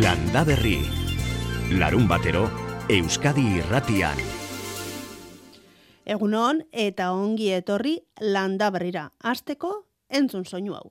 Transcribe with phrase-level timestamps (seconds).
[0.00, 0.78] Landa Berri.
[1.76, 2.46] Larun batero,
[2.88, 4.16] Euskadi irratian.
[6.08, 9.10] Egunon eta ongi etorri Landa Berrira.
[9.20, 9.72] Azteko,
[10.08, 10.86] entzun soinu hau.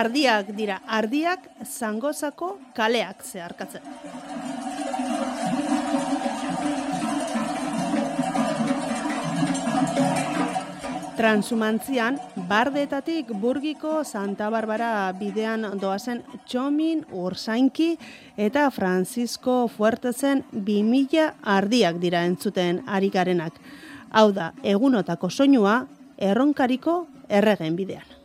[0.00, 3.86] Ardiak dira, ardiak zangozako kaleak zeharkatzen.
[11.18, 12.14] Transumantzian,
[12.46, 17.88] bardeetatik burgiko Santa Barbara bidean doazen Txomin, Ursainki
[18.38, 21.24] eta Francisco Fuertezen 2000
[21.56, 23.58] ardiak dira entzuten arikarenak.
[24.14, 25.80] Hau da, egunotako soinua,
[26.30, 28.17] erronkariko erregen bidean.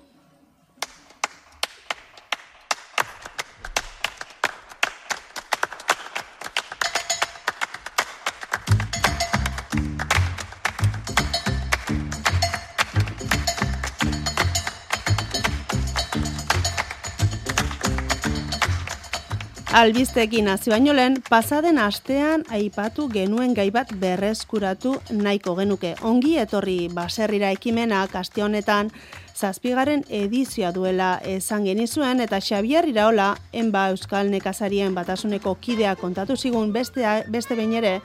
[19.73, 25.95] Albiztekin hasi baino lehen, pasaden astean aipatu genuen gai bat berreskuratu nahiko genuke.
[26.05, 28.91] Ongi etorri baserrira ekimena kaste honetan
[29.33, 36.69] zazpigaren edizioa duela esan genizuen eta Xabier Iraola enba Euskal Nekazarien batasuneko kidea kontatu zigun
[36.73, 37.01] beste,
[37.33, 37.95] beste behin ere,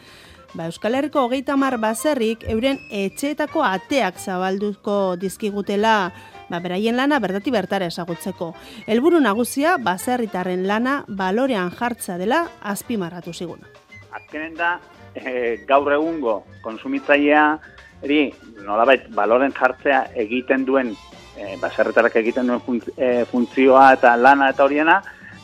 [0.55, 6.15] ba, Euskal Herriko hogeita mar baserrik euren etxeetako ateak zabalduko dizkigutela
[6.49, 8.53] ba, beraien lana berdati bertara esagutzeko.
[8.87, 13.61] Helburu nagusia, baserritarren lana balorean jartza dela azpimarratu zigun.
[14.13, 14.79] Azkenen da,
[15.15, 17.45] e, gaur egungo konsumitzailea,
[18.03, 18.33] eri,
[18.65, 20.95] nolabait, baloren jartzea egiten duen,
[21.37, 24.99] e, baserritarak egiten duen eh, funtzioa eta lana eta horiena,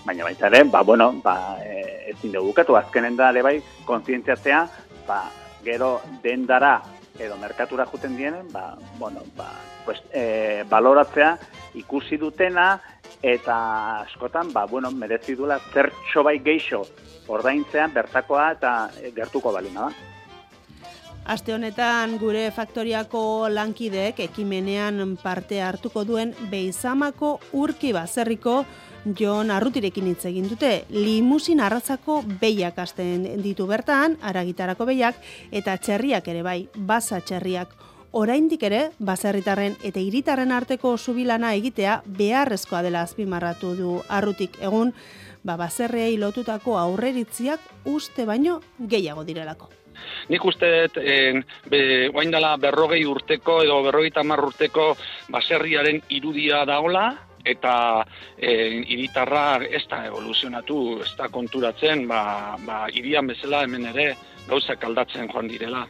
[0.05, 3.56] baina baita ere, ba, bueno, ba, e, ezin dugu bukatu, azkenen da, ere bai,
[3.88, 4.66] konzientziatzea,
[5.08, 5.22] ba,
[5.64, 6.77] gero dendara
[7.19, 9.51] edo merkatura juten dienen, ba, bueno, ba,
[9.84, 11.37] pues, e, baloratzea
[11.75, 12.81] ikusi dutena
[13.23, 16.83] eta askotan, ba, bueno, merezi duela zertxo bai geixo
[17.28, 18.72] ordaintzean bertakoa eta
[19.15, 20.11] gertuko balina da.
[21.25, 28.59] Aste honetan gure faktoriako lankideek ekimenean parte hartuko duen Beizamako urki bazerriko
[29.04, 30.84] Jon Arrutirekin hitz egin dute.
[30.88, 35.19] Limusin arratzako behiak asten ditu bertan, aragitarako behiak,
[35.53, 37.75] eta txerriak ere bai, basa txerriak.
[38.14, 44.94] Oraindik ere, baserritarren eta hiritarren arteko subilana egitea beharrezkoa dela azpimarratu du arrutik egun,
[45.44, 47.60] ba baserriei lotutako aurreritziak
[47.91, 49.69] uste baino gehiago direlako.
[50.31, 51.03] Nik uste dut,
[51.70, 51.82] be,
[52.31, 54.94] dela berrogei urteko edo berrogei tamar urteko
[55.28, 57.10] baserriaren irudia daola,
[57.44, 58.05] eta
[58.37, 58.53] e,
[58.97, 64.15] iritarra ez da evoluzionatu, ez da konturatzen, ba, ba, irian bezala hemen ere
[64.49, 65.84] gauzak aldatzen joan direla.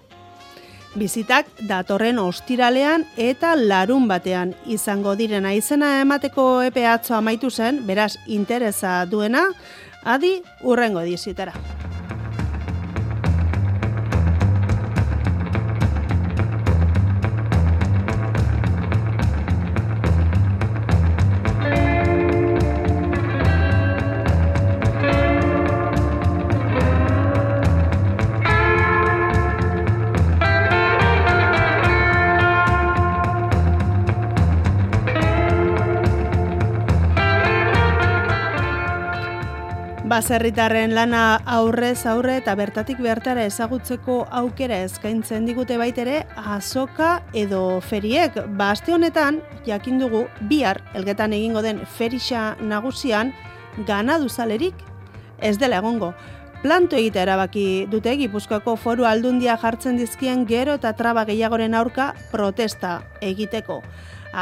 [0.94, 8.15] Bizitak datorren ostiralean eta larun batean izango direna izena emateko epe atzo amaitu zen, beraz
[8.26, 9.48] interesa duena,
[10.04, 11.56] adi urrengo dizitara.
[40.14, 48.36] Baserritarren lana aurrez aurre eta bertatik bertara ezagutzeko aukera eskaintzen digute baitere azoka edo feriek.
[48.54, 50.20] Ba, aste honetan, jakin dugu,
[50.53, 53.32] bihar elgetan egingo den ferixa nagusian,
[53.88, 54.86] gana duzalerik
[55.42, 56.12] ez dela egongo.
[56.62, 63.00] Planto egite erabaki dute Gipuzkoako foru aldundia jartzen dizkien gero eta traba gehiagoren aurka protesta
[63.19, 63.82] egiteko.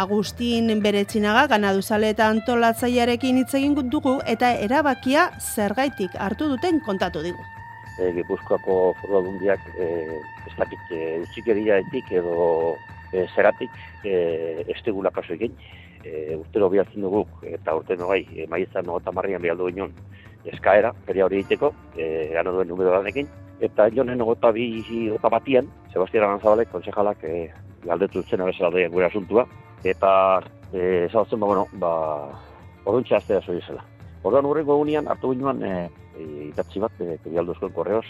[0.01, 7.45] Agustin Beretzinaga ganaduzale eta antolatzaiarekin hitz egin dugu eta erabakia zergaitik hartu duten kontatu digu.
[8.01, 9.89] E, Gipuzkoako foru aldundiak e,
[10.49, 11.23] ez dakit e,
[12.19, 12.77] edo
[13.13, 13.71] e, zeratik
[14.05, 15.53] e, estegula kaso egin.
[16.05, 19.93] E, urtero bihatzen dugu eta urte nogai e, maizan nogota marrian bihaldu ginen
[20.45, 23.29] eskaera, feria hori egiteko, e, gana duen numero danekin.
[23.63, 24.83] Eta jonen nogota bi
[25.13, 27.53] gota batian, Sebastian Aranzabalek, konsejalak, e,
[27.85, 29.47] galdetu zen abezala gure asuntua,
[29.85, 30.43] eta
[30.73, 31.93] eh ba bueno ba
[32.85, 33.85] oruntza astea soy zela
[34.23, 38.07] Orduan urrengo egunean hartu ginuan eh e, itatzi bat eh Krialdo Eskolen Korreos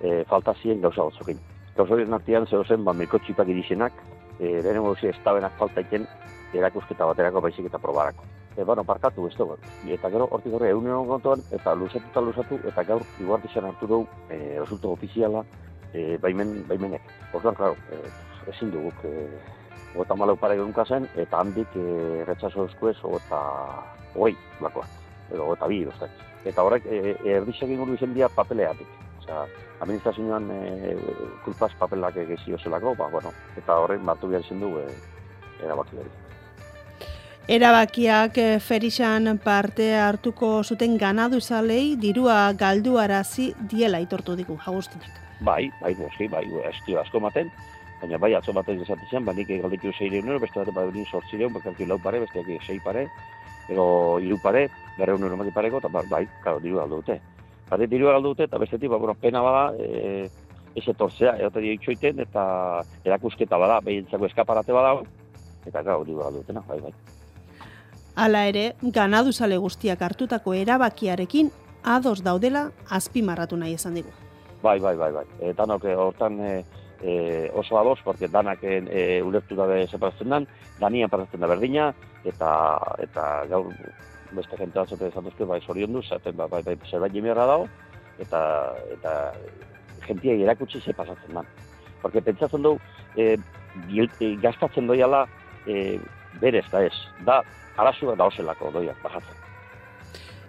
[0.00, 1.38] eh falta zien gauza gotzokin.
[1.76, 3.92] Gauza horien artean zeo zen ba mikotxipak irisenak,
[4.40, 6.06] eh lehenengo zi estabenak falta iken
[6.60, 8.24] erakusketa baterako baizik eta probarako.
[8.56, 9.56] E, bueno, parkatu, ez dugu.
[9.90, 13.88] Eta gero, hortik horre, egun egon kontuan, eta lusatu eta lusatu, eta gaur, iguartizan hartu
[13.90, 15.42] dugu, e, resultu ofiziala,
[15.92, 17.10] e, baimen, baimenek.
[17.34, 17.98] Orduan, klaro, e,
[18.52, 19.26] ezin duguk, e,
[20.02, 23.40] eta malau pare zen, eta handik e, retxaso eskuez, eta
[24.14, 24.86] hoi, lakoa,
[25.32, 26.10] edo eta bi, ostak.
[26.44, 28.86] Eta horrek, e, e, erdixak ingur izen dira papeleatik.
[29.18, 29.46] Osea,
[29.80, 30.96] administrazioan e,
[31.44, 36.23] kulpaz papelak egizio zelako, ba, bueno, eta horrek batu behar izin dugu, e, erabaki behar.
[37.44, 45.10] Erabakiak eh, ferixan parte hartuko zuten ganadu zalei dirua galdu arazi diela itortu digu, Agustinek.
[45.44, 47.50] Bai, bai, noski, bai, esti asko maten,
[48.00, 51.52] baina bai, atzo baten esaten zen, banik galditu zeire unero, beste bat bai unin sortzireun,
[51.52, 53.02] bakarki lau pare, beste aki sei pare,
[53.68, 53.84] edo
[54.24, 57.18] iru pare, bere unero maki pareko, eta bai, karo, diru galdu dute.
[57.68, 60.30] Bate diru galdu dute, eta bestetik, ba, bueno, pena bada, e,
[60.80, 62.46] ez etortzea, egote itxoiten, eta
[63.04, 64.96] erakusketa bada, behintzako eskaparate bada,
[65.66, 66.94] eta gau, diru galdu dutena, bai, bai.
[68.14, 68.64] Hala ere,
[68.94, 71.50] ganaduzale guztiak hartutako erabakiarekin
[71.82, 74.12] ados daudela azpimarratu nahi esan digu.
[74.62, 75.24] Bai, bai, bai, bai.
[75.40, 76.52] E, danok hortan e,
[77.02, 80.46] e, oso ados, porque danak e, ulertu dabe separatzen dan,
[80.80, 81.90] danian paratzen da berdina,
[82.24, 82.52] eta,
[83.02, 83.74] eta gaur
[84.32, 87.68] beste jente batzote esan duzke, bai, zorion du, zaten, bai, bai, bai, zerbait jimerra dago,
[88.22, 88.40] eta,
[88.94, 89.18] eta
[90.06, 91.50] jentia irakutsi ze pasatzen dan.
[92.00, 92.78] Porque pentsatzen du,
[93.16, 93.36] e,
[94.40, 95.26] gastatzen doiala,
[95.66, 95.98] e,
[96.40, 96.94] berez, da ez,
[97.26, 97.42] da,
[97.76, 99.40] arazu da oselako doiak bajatzen.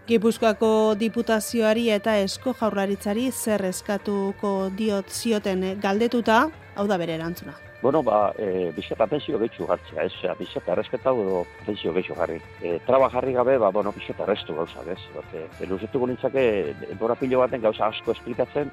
[0.05, 6.43] Gipuzkoako diputazioari eta esko jaurlaritzari zer eskatuko diot zioten galdetuta,
[6.75, 7.55] hau da bere erantzuna.
[7.81, 12.37] Bueno, ba, e, bizet atentzio gehitxu gartzea, ez, bizet erresketau edo atentzio gehitxu jarri.
[12.61, 14.97] E, traba jarri gabe, ba, bueno, bizet errestu gauza, ez.
[15.13, 16.45] Bate, e, luzetuko nintzake,
[16.99, 18.71] dora pilo baten gauza asko esplikatzen,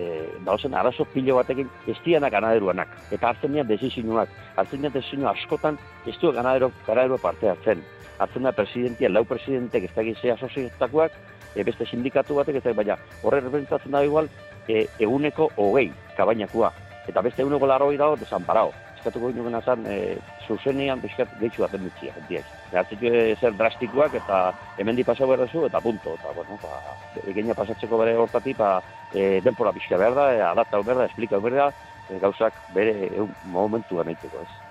[0.00, 2.92] e, dauzen arazo pilo batekin ez dianak ganaderuanak.
[3.12, 7.84] Eta hartzen dian desizinuak, hartzen dian desizinu askotan ez du ganadero, ganadero parte hartzen.
[8.18, 11.16] Hartzen da presidentia, lau presidentek ez da gizea sozietakoak,
[11.54, 14.30] e, beste sindikatu batek, ez baina horre representatzen da igual,
[14.68, 16.72] e, eguneko hogei kabainakua.
[17.08, 20.16] Eta beste eguneko larroi dago desanparao eskatuko gino gena zan, e,
[20.46, 22.48] zuzenean bizkat gehitxu baten ditzi, jentiek.
[22.70, 24.40] Gertzitu zer drastikoak eta
[24.78, 26.16] hemen di pasau behar duzu, eta punto.
[26.20, 28.76] Eta, bueno, ba, egenia pasatzeko bere hortati, ba,
[29.12, 31.70] e, denpora bizka behar da, e, adapta behar da, esplika behar da,
[32.08, 34.69] e, gauzak bere e, momentuan egiteko ez.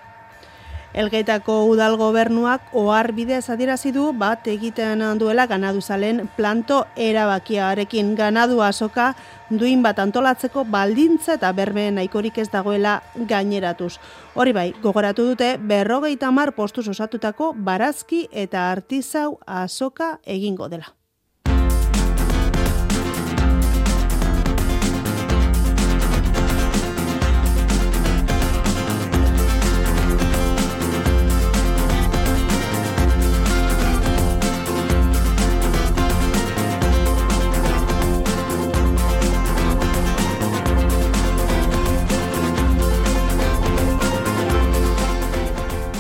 [0.94, 9.14] Elgeitako udal gobernuak ohar bidez adierazi du bat egiten duela ganaduzalen planto erabakiarekin ganadu asoka
[9.50, 14.00] duin bat antolatzeko baldintza eta berme nahikorik ez dagoela gaineratuz.
[14.34, 20.99] Hori bai, gogoratu dute berrogeita mar postuz osatutako barazki eta artizau asoka egingo dela.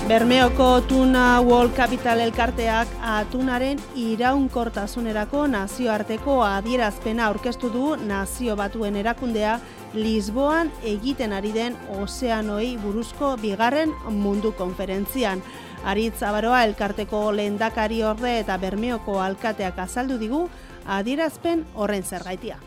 [0.10, 9.60] Bermeoko Tuna World Capital elkarteak atunaren iraunkortasunerako nazioarteko adierazpena aurkeztu du nazio batuen erakundea
[9.94, 15.44] Lisboan egiten ari den ozeanoi buruzko bigarren mundu konferentzian.
[15.86, 20.40] Aritz Abaroa elkarteko lehendakari orde eta Bermeoko alkateak azaldu digu
[20.88, 22.58] adierazpen horren zergaitia.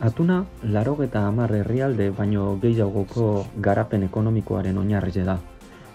[0.00, 3.28] Atuna, laro eta hamar herrialde baino gehiagoko
[3.68, 5.36] garapen ekonomikoaren oinarri da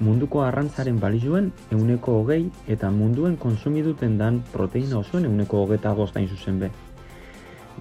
[0.02, 2.44] munduko arrantzaren balizuen euneko hogei
[2.76, 6.72] eta munduen konsumiduten dan proteina osoen euneko hogeta goztain zuzen be.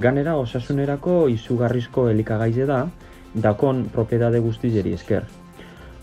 [0.01, 2.81] Ganera osasunerako izugarrizko elikagaize da,
[3.35, 5.25] dakon propiedade guztizeri esker.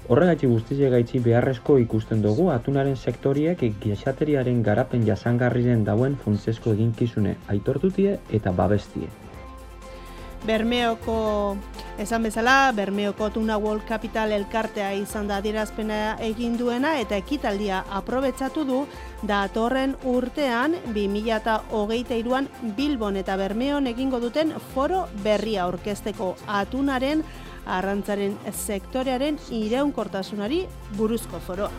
[0.07, 8.19] Horregatzi guztize gaitzi beharrezko ikusten dugu atunaren sektoriek gizateriaren garapen jasangarriren dauen funtzesko eginkizune aitortutie
[8.39, 9.26] eta babestie.
[10.45, 11.57] Bermeoko
[11.97, 18.63] esan bezala, Bermeoko Tuna World Capital elkartea izan da adierazpena egin duena eta ekitaldia aprobetsatu
[18.67, 18.83] du
[19.27, 27.23] datorren urtean 2023an Bilbon eta Bermeon egingo duten foro berria aurkezteko atunaren
[27.67, 30.65] arrantzaren sektorearen iraunkortasunari
[30.97, 31.71] buruzko foroa.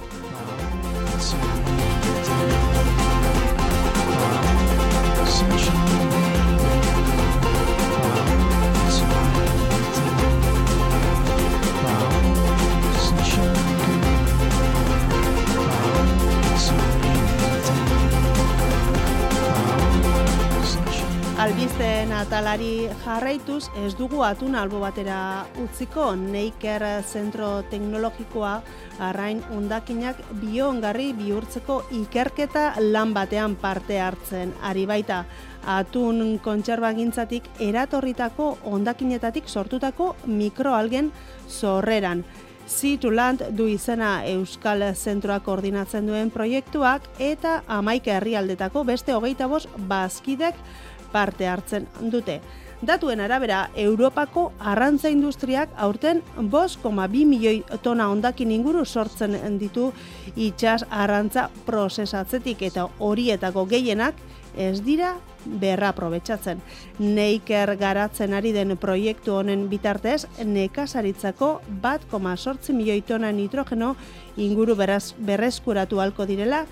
[21.39, 28.57] Albisten atalari jarraituz ez dugu atun albo batera utziko Neiker Zentro Teknologikoa
[29.07, 35.21] arrain ondakinak biongarri bihurtzeko ikerketa lan batean parte hartzen ari baita
[35.79, 41.13] atun kontserbagintzatik eratorritako ondakinetatik sortutako mikroalgen
[41.47, 42.25] zorreran.
[42.69, 49.49] Sea to Land du izena Euskal Zentroak koordinatzen duen proiektuak eta amaika herrialdetako beste hogeita
[49.49, 50.59] bost bazkidek
[51.13, 52.41] parte hartzen dute.
[52.79, 59.91] Datuen arabera, Europako arrantza industriak aurten 5,2 milioi tona ondakin inguru sortzen ditu
[60.37, 64.15] itxas arrantza prozesatzetik eta horietako gehienak
[64.57, 66.61] ez dira berra aprobetsatzen.
[66.99, 73.95] Neiker garatzen ari den proiektu honen bitartez, nekasaritzako bat koma sortzi milioi tona nitrogeno
[74.37, 76.65] inguru beraz, berreskuratu halko direla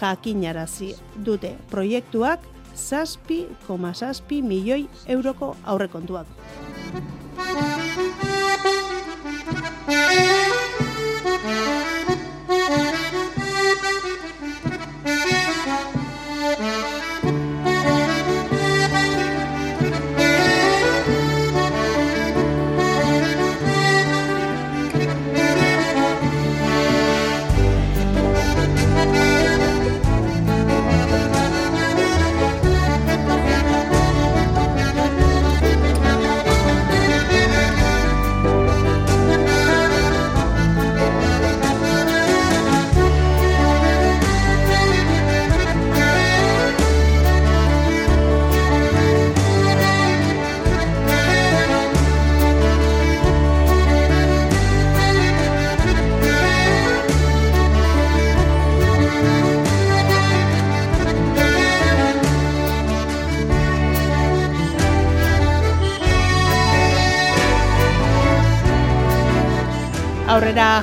[0.00, 6.26] jakinarazi dute proiektuak zazpi koma zazpi milioi euroko aurrekontuak.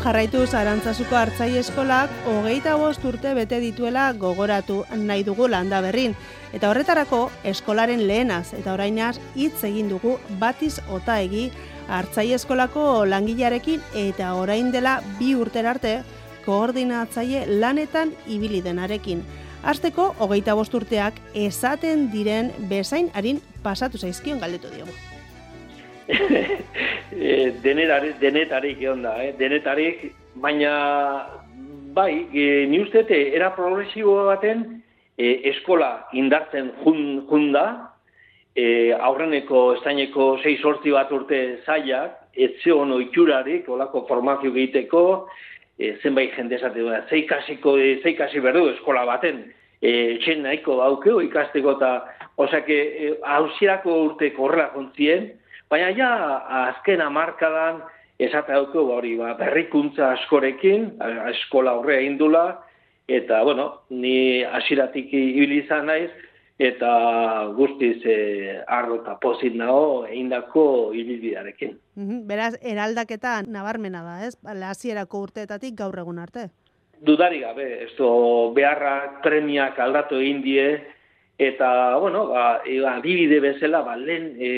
[0.01, 6.15] Aurrera jarraitu zarantzazuko hartzai eskolak hogeita bost urte bete dituela gogoratu nahi dugu landa berrin.
[6.53, 11.51] Eta horretarako eskolaren lehenaz eta orainaz hitz egin dugu batiz ota egi
[11.88, 15.93] hartzai eskolako langilearekin eta orain dela bi urter arte
[16.48, 19.22] koordinatzaile lanetan ibili denarekin.
[19.62, 25.10] Azteko hogeita bost urteak esaten diren bezain harin pasatu zaizkion galdetu diogu.
[27.11, 29.31] e, denetarik, denetarik egon da, eh?
[29.39, 30.03] denetarik,
[30.43, 30.73] baina
[31.95, 34.65] bai, e, ni ustete, era progresibo baten
[35.17, 37.65] e, eskola indartzen jun, jun da,
[38.55, 45.03] e, aurreneko estaineko 6 sortzi bat urte zaiak, etze hono itxurarik, olako formazio egiteko,
[45.79, 49.45] e, zenbait jende esate da, zeikasiko, e, zeikasi berdu eskola baten,
[49.81, 51.93] e, txen nahiko daukeo ikasteko eta,
[52.41, 53.13] osake, e,
[53.91, 55.31] urte korrela jontzien,
[55.71, 56.11] Baina ja,
[56.67, 57.79] azken amarkadan,
[58.19, 60.89] esate dauko, ba, hori, ba, berrikuntza askorekin,
[61.31, 62.43] eskola horre indula,
[63.07, 66.11] eta, bueno, ni asiratik ibili izan naiz,
[66.61, 66.91] eta
[67.57, 68.17] guztiz e,
[68.69, 71.77] arro eta pozit nago eindako ibilbidearekin.
[72.29, 74.35] Beraz, eraldaketa nabarmena da, ez?
[74.43, 76.49] Hasierako urteetatik gaur egun arte.
[77.01, 77.95] Dudari gabe, ez
[78.53, 80.67] beharrak premiak aldatu egin die,
[81.41, 84.50] Eta, bueno, ba, e, adibide bezala, ba, lehen e,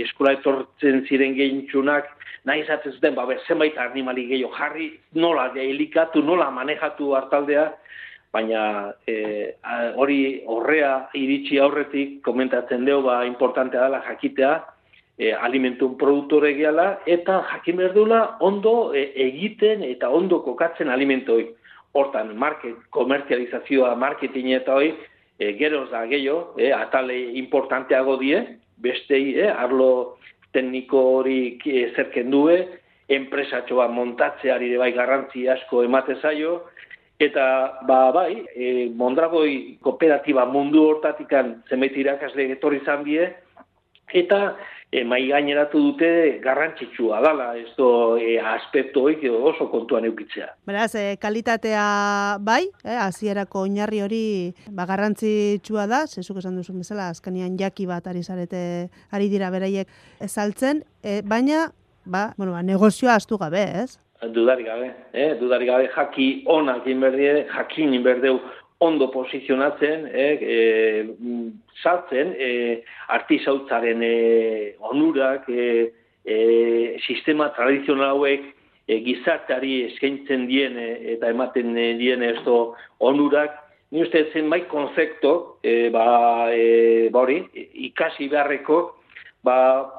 [0.00, 2.08] eskola etortzen ziren gehintxunak,
[2.48, 7.66] nahi izatzen zuten, ba, zenbait animali gehiago jarri, nola elikatu, nola manejatu hartaldea,
[8.32, 8.62] baina
[9.04, 9.52] e,
[10.00, 14.56] hori horrea iritsi aurretik komentatzen dugu, ba, importantea dela jakitea,
[15.18, 21.50] e, alimentun produktore gehala, eta jakin berdula ondo e, egiten eta ondo kokatzen alimentoi.
[21.92, 24.94] Hortan, market, komerzializazioa, marketing eta hori,
[25.38, 28.40] e, geroz da gehiago, e, atale importanteago die,
[28.82, 30.18] bestei, e, arlo
[30.52, 32.58] tekniko hori e, zerken due,
[33.12, 36.60] enpresatxo bat montatzeari ere bai garrantzi asko emate zaio,
[37.22, 43.28] eta ba bai, e, Mondragoi kooperatiba mundu hortatikan zenbait irakasle etorri izan die,
[44.12, 44.56] eta
[44.92, 46.10] e, mai gaineratu dute
[46.44, 50.50] garrantzitsua dala, ez do e, aspektu hoik oso kontuan eukitzea.
[50.68, 51.86] Beraz, e, kalitatea
[52.44, 54.24] bai, eh, azierako oinarri hori
[54.68, 58.62] ba, garrantzitsua da, zezuk esan duzun bezala, azkanian jaki bat ari zarete,
[59.10, 59.88] ari dira beraiek
[60.20, 61.70] ezaltzen, e, baina,
[62.04, 63.96] ba, bueno, ba, negozioa astu gabe, ez?
[64.22, 65.32] Dudari gabe, eh?
[65.40, 68.36] dudari gabe, jaki onak inberdie, jakin inberdeu
[68.82, 71.14] ondo posizionatzen, eh, e,
[71.82, 72.82] saltzen, e,
[73.14, 74.14] artizautzaren e,
[74.90, 75.92] onurak, e,
[76.24, 78.48] e, sistema tradizional hauek
[78.88, 82.40] e, gizarteari eskaintzen dien e, eta ematen dien ez
[82.98, 83.54] onurak,
[83.92, 87.38] ni uste zen bai konzekto, e, ba, e, ba hori,
[87.86, 88.82] ikasi beharreko
[89.42, 89.56] ba,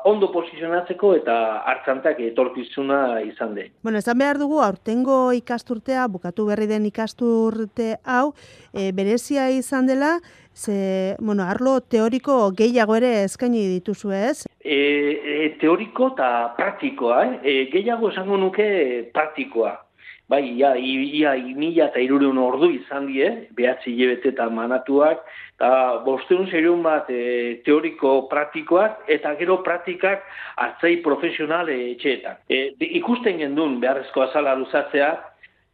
[0.08, 1.36] ondo posizionatzeko eta
[1.70, 3.74] hartzantak etorkizuna izan den.
[3.84, 8.34] Bueno, esan behar dugu, aurtengo ikasturtea, bukatu berri den ikasturte hau,
[8.72, 10.18] e, berezia izan dela,
[10.54, 14.46] ze, bueno, arlo teoriko gehiago ere eskaini dituzu ez?
[14.64, 17.40] E, e, teoriko eta praktikoa, eh?
[17.44, 19.83] e, gehiago esango nuke praktikoa.
[20.32, 23.28] Bai, ia, ia, ia mila eta irureun ordu izan die,
[23.58, 25.26] behatzi hilebete eta manatuak,
[25.58, 25.72] eta
[26.06, 30.24] bosteun zerion bat e, teoriko praktikoak, eta gero praktikak
[30.64, 32.40] hartzai profesional e, etxeetan.
[32.48, 35.12] E, ikusten gendun beharrezko azala luzatzea,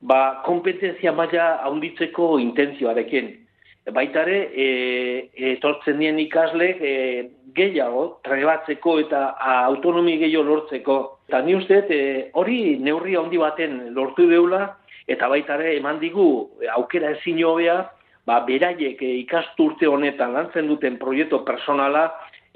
[0.01, 3.35] ba, kompetentzia maila haunditzeko intentzioarekin
[3.95, 4.67] baitare e,
[5.53, 6.93] etortzen dien ikasle e,
[7.55, 9.21] gehiago trebatzeko eta
[9.67, 10.97] autonomi gehiago lortzeko.
[11.29, 12.01] Eta ni uste e,
[12.33, 14.75] hori neurri handi baten lortu deula
[15.09, 16.27] eta baitare eman digu
[16.75, 17.79] aukera ezin hobea
[18.25, 22.09] ba, beraiek e, ikasturte honetan lantzen duten proiektu personala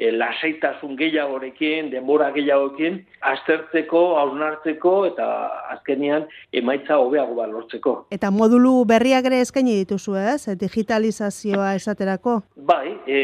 [0.04, 3.00] e, lasaitasun gehiagorekin, denbora gehiagorekin,
[3.34, 5.28] aztertzeko, hausnartzeko eta
[5.76, 6.28] azkenian
[6.62, 7.96] emaitza hobeago bat lortzeko.
[8.14, 12.40] Eta modulu berriak ere eskaini dituzu ez, digitalizazioa esaterako?
[12.70, 13.20] Bai, e,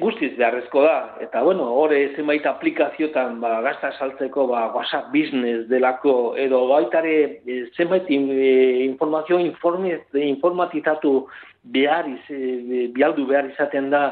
[0.00, 0.96] guztiz beharrezko da.
[1.26, 7.62] Eta bueno, hori zenbait aplikaziotan ba, gazta saltzeko ba, WhatsApp Business delako edo baitare e,
[7.76, 8.28] zenbait in,
[8.86, 11.26] informazio informe, informatizatu
[11.62, 14.02] behar, iz, bialdu behar izaten da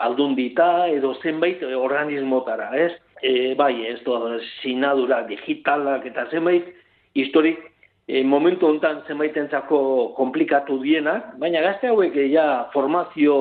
[0.00, 2.92] aldundita edo zenbait organismotara, ez?
[3.22, 6.70] E, bai, ez doa, sinadura digitalak eta zenbait
[7.14, 7.70] historik
[8.10, 9.80] e, momentu hontan zenbaitentzako
[10.16, 13.36] komplikatu dienak, baina gazte hauek ja formazio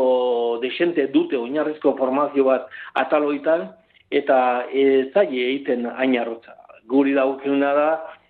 [0.61, 2.69] desente dute, oinarrizko formazio bat
[3.01, 3.69] ataloitan,
[4.11, 6.53] eta ez zaie egiten ainarrotza.
[6.89, 7.89] Guri daukuna da,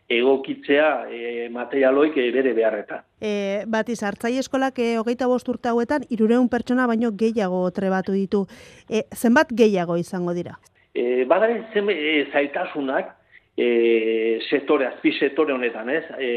[0.10, 3.04] egokitzea e, materialoik e, bere beharreta.
[3.22, 8.46] E, bat izartzai eskolak e, hogeita bost urte hauetan, irureun pertsona baino gehiago trebatu ditu.
[8.90, 10.58] E, zenbat gehiago izango dira?
[10.98, 13.14] E, badare zen e, zaitasunak,
[13.60, 16.06] e, sektore, azpi sektore honetan, ez?
[16.18, 16.32] E,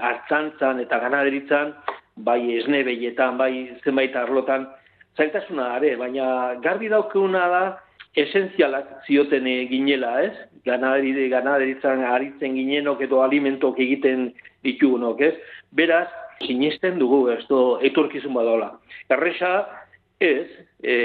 [0.00, 1.74] hartzantzan eta ganaderitzan,
[2.26, 4.66] bai esne behietan, bai zenbait arlotan,
[5.14, 7.64] zaitasuna are, baina garbi daukuna da,
[8.18, 10.34] esentzialak zioten ginela, ez?
[10.64, 14.30] Ganaderi, ganaderitzan aritzen ginenok edo alimentok egiten
[14.64, 15.34] ditugunok, ez?
[15.76, 16.08] Beraz,
[16.46, 18.70] sinisten dugu, ez do, etorkizun badola.
[19.12, 19.52] Erresa,
[20.24, 20.48] ez,
[20.82, 20.96] e,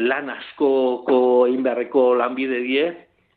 [0.00, 2.86] lan askoko inberreko lanbide die,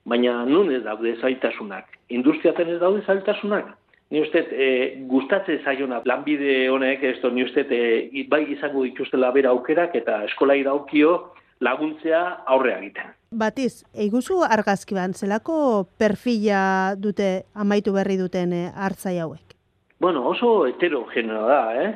[0.06, 1.90] baina nun ez daude zaitasunak.
[2.14, 3.74] Industriaten ez daude zaitasunak.
[4.14, 4.68] Ni uste, e,
[5.10, 10.22] gustatze zaiona lanbide honek, ez do, ni uste, e, bai izango dituztela bera aukerak eta
[10.30, 11.16] eskolai daukio,
[11.63, 13.13] laguntzea aurre egiten.
[13.36, 19.56] Batiz, eiguzu argazki ban, zelako perfila dute amaitu berri duten e, hartzai hauek?
[20.00, 21.89] Bueno, oso heterogenoa da, eh?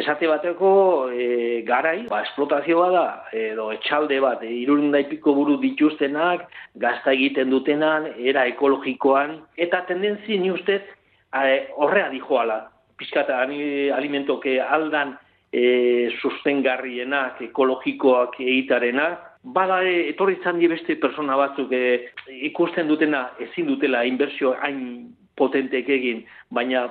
[0.00, 0.70] Esate bateko
[1.10, 6.46] e, garai, ba, esplotazioa da, edo etxalde bat, e, irurundaipiko buru dituztenak,
[6.82, 10.82] gazta egiten dutenan, era ekologikoan, eta tendenzi ni ustez
[11.76, 12.64] horrea dijoala.
[12.98, 15.14] Piskata alimentoke aldan
[15.52, 19.10] e, sustengarrienak, ekologikoak egitarena,
[19.42, 22.10] bada e, etorri zan beste persona batzuk e,
[22.50, 26.84] ikusten dutena ezin dutela inbertsio hain potentek egin, baina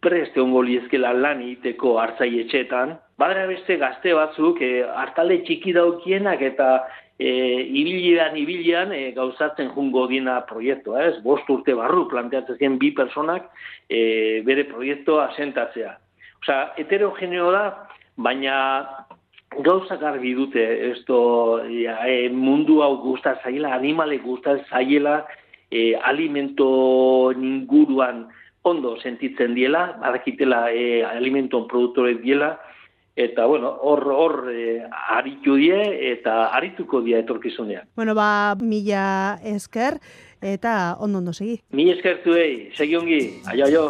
[0.00, 6.42] preste ongo liezkela lan egiteko hartzai etxetan, badara beste gazte batzuk e, hartale txiki daukienak
[6.52, 6.68] eta
[7.18, 7.30] e,
[7.82, 11.16] ibilian, ibilian e, gauzatzen jungo dina proiektua, ez?
[11.24, 13.50] Bost urte barru planteatzen bi personak
[13.88, 15.96] e, bere proiektua asentatzea.
[16.42, 17.64] Osea, heterogeneo da,
[18.16, 19.06] baina
[19.58, 25.24] gauza garbi dute, esto, ja, e, mundu hau guztar zaiela, animale guztar zaiela,
[25.70, 28.28] e, alimento ninguruan
[28.62, 32.58] ondo sentitzen diela, badakitela e, alimento produktore diela,
[33.16, 34.80] eta bueno, hor hor e,
[35.16, 35.80] aritu die
[36.12, 37.88] eta arituko dia etorkizunean.
[37.96, 40.00] Bueno, ba, mila esker
[40.40, 41.60] eta ondo ondo segi.
[41.72, 43.86] Mila esker zuei, segi ongi, aio aio.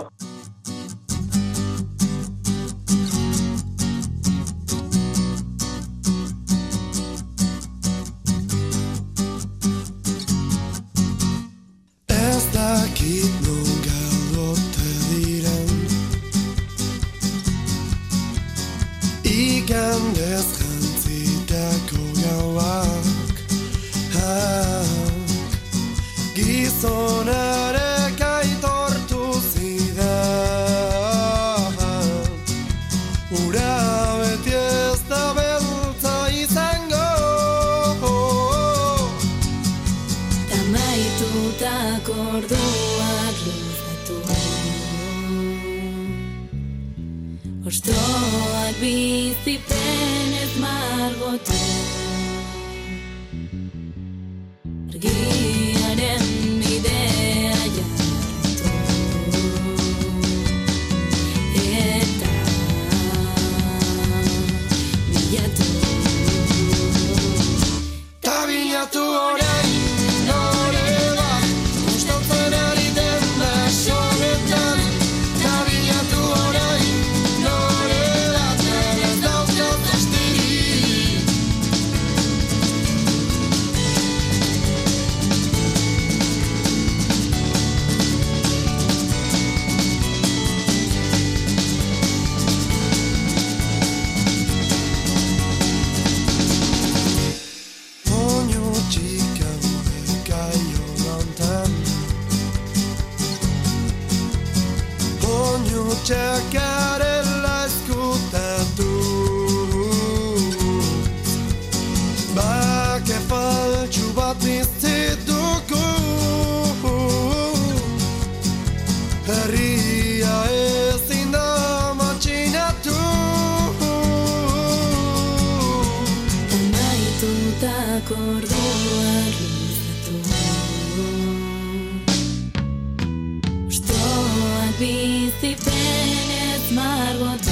[136.70, 137.50] Bizipenez margotu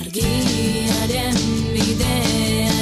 [0.00, 1.36] Argiaren
[1.72, 2.74] bidea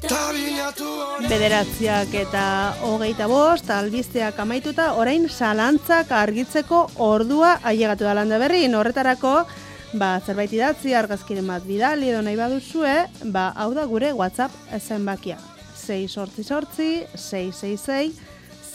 [0.00, 0.86] Eta bilatu
[1.30, 8.74] Bederatziak eta hogeita bost, albisteak amaituta, orain salantzak argitzeko ordua ailegatu da landa berrin.
[8.74, 9.44] Horretarako,
[9.92, 12.94] ba, zerbait idatzi, argazkiren bat bidali edo nahi baduzue,
[13.34, 15.38] ba, hau da gure WhatsApp zenbakia.
[15.80, 18.14] 6 sortzi sortzi, 666,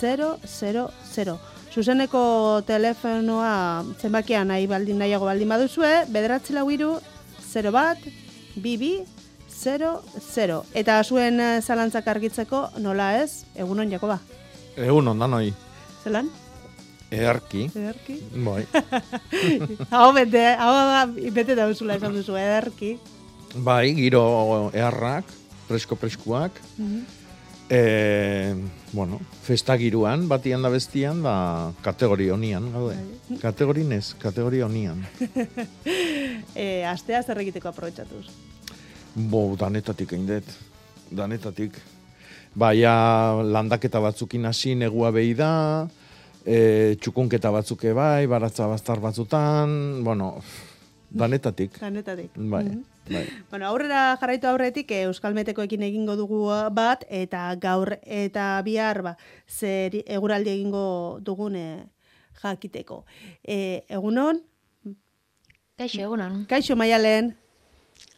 [0.01, 1.37] 000.
[1.75, 6.95] Zuzeneko telefonoa zenbakia nahi baldin nahiago baldin baduzue, bederatzi lau iru,
[7.51, 7.99] 0 bat,
[8.55, 8.93] bibi,
[9.51, 10.63] 0, 0.
[10.73, 14.19] Eta zuen zalantzak argitzeko nola ez, egunon Jakoba.
[14.75, 15.53] Egun ondan hoi.
[16.03, 16.29] Zelan?
[17.11, 17.67] Earki.
[17.69, 18.19] Ederki.
[18.45, 18.63] Bai.
[19.93, 21.03] hau bete, hau da,
[21.35, 22.95] bete dauzula esan duzu, ederki.
[23.55, 24.23] Bai, giro
[24.73, 25.29] eharrak,
[25.69, 26.57] presko-preskuak.
[27.69, 28.53] E,
[28.91, 32.97] bueno, festa giruan, batian da bestian, da kategori honian, gaude.
[33.41, 35.01] Kategori nez, kategori honian.
[36.55, 38.27] e, astea zer egiteko aprobetxatuz.
[39.15, 40.55] Bo, danetatik egin dut.
[41.15, 41.77] Danetatik.
[42.55, 42.95] Baia
[43.43, 45.51] landaketa batzukin hasi negua behi da,
[46.45, 50.35] e, txukunketa batzuke bai, baratza bastar batzutan, bueno,
[51.09, 51.79] danetatik.
[51.85, 52.31] Danetatik.
[52.35, 52.83] Bai, Mhm.
[53.09, 53.25] bai.
[53.51, 59.15] Bueno, aurrera jarraitu aurretik e, Euskalmetekoekin egingo dugu bat eta gaur eta bihar ba
[59.47, 61.85] zer eguraldi egingo dugune
[62.41, 63.05] jakiteko.
[63.43, 64.41] E, egunon?
[65.77, 66.45] Kaixo, egunon.
[66.47, 67.35] Kaixo Maialen.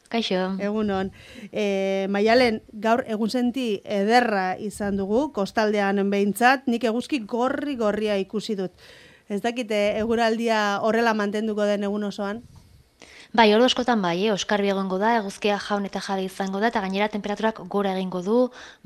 [0.09, 0.55] Kaixo.
[0.63, 1.11] Egunon.
[1.51, 8.71] E, Maialen, gaur egun senti ederra izan dugu, kostaldean behintzat, nik eguzki gorri-gorria ikusi dut.
[9.27, 12.45] Ez dakite eguraldia horrela mantenduko den egun osoan?
[13.37, 14.31] Bai, ordu askotan bai, eh?
[14.33, 18.37] oskarbi egongo da, eguzkia jaun eta jabe izango da, eta gainera temperaturak gora egingo du,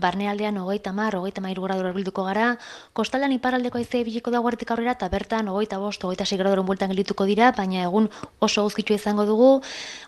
[0.03, 2.57] barnealdean hogeita mar, hogeita mairu gradura bilduko gara,
[2.91, 6.91] kostaldean iparraldeko aizea ibiliko da guartik aurrera, eta bertan hogeita bost, hogeita sei graduren bueltan
[6.91, 8.09] gelituko dira, baina egun
[8.41, 9.53] oso guzkitzu izango dugu,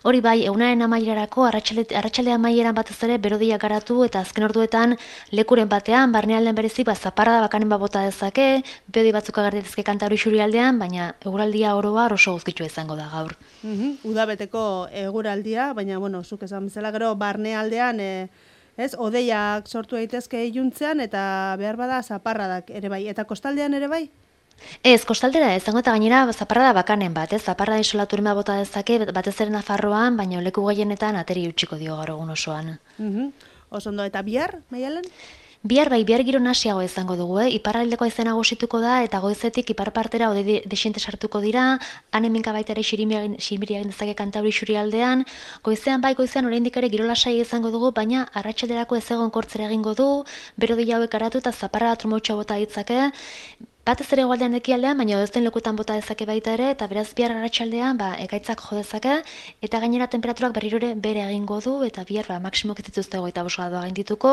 [0.04, 4.94] hori bai, egunaren amaierarako, arratsalde, arratsalde amaieran batez ere, berodia garatu, eta azken orduetan,
[5.32, 8.60] lekuren batean, barnealdean berezi, ba, zaparra da bakanen bat bota dezake,
[8.92, 13.32] beodi batzuk agartetezke kantauri aldean, baina eguraldia oroa oso guzkitzu izango da gaur.
[13.64, 13.96] Mhm,
[14.34, 18.28] udabeteko eguraldia, baina bueno, zuk esan bezala gero barnealdean e,
[18.76, 23.06] ez, odeiak sortu daitezke iluntzean eta behar bada zaparradak ere bai.
[23.08, 24.10] Eta kostaldean ere bai?
[24.82, 27.42] Ez, kostaldera izango eta gainera zaparra da bakanen bat, ez?
[27.42, 32.10] Zaparra isolaturin bat bota dezake, batez ere Nafarroan, baina leku gehienetan ateri utxiko dio gaur
[32.10, 32.78] egun osoan.
[32.98, 33.32] Mhm.
[33.70, 35.04] Oso ondo, eta bihar, maialen?
[35.70, 37.46] Bihar bai, bihar giro nasiago izango dugu, eh?
[37.56, 41.62] Iparraldeko izena nagusituko da, eta goizetik ipar partera ode de- desiente sartuko dira,
[42.12, 43.22] han hemenka baita ere xirimiria
[43.80, 45.24] egin dezake kantauri aldean,
[45.64, 49.94] goizean bai, goizean oraindik ere giro lasai izango dugu, baina arratsalderako ez egon kortzera egingo
[49.94, 50.24] du,
[50.56, 53.10] bero hauek aratu eta zaparra trumotxa bota ditzake,
[53.84, 57.34] Batez ere egualdean ekialdean, baina ez den lekutan bota dezake baita ere, eta beraz bihar
[57.34, 59.18] arratsaldean ba, ekaitzak jo dezake,
[59.66, 63.44] eta gainera temperaturak berriro ere bere egingo du, eta bihar ba, maksimok ez dituzte goita
[63.44, 64.32] boskadoa gaindituko,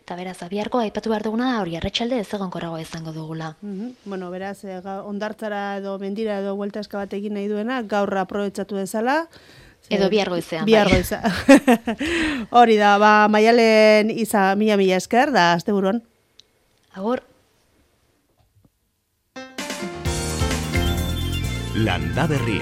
[0.00, 3.50] eta beraz, ba, biharko aipatu behar duguna hori arratsalde ez egon korragoa izango dugula.
[3.60, 3.92] Mhm.
[4.06, 8.80] Bueno, beraz, e, ondartzara edo mendira edo buelta eska bat egin nahi duena, gaur aprobetsatu
[8.80, 9.26] dezala.
[9.92, 10.96] Edo bihar goizean, Bihar bai.
[10.96, 11.20] goiza.
[12.62, 16.00] Hori da, ba, maialen iza mila mila esker, da, azte buron.
[16.96, 17.20] Agur.
[21.76, 22.56] Landa Berri.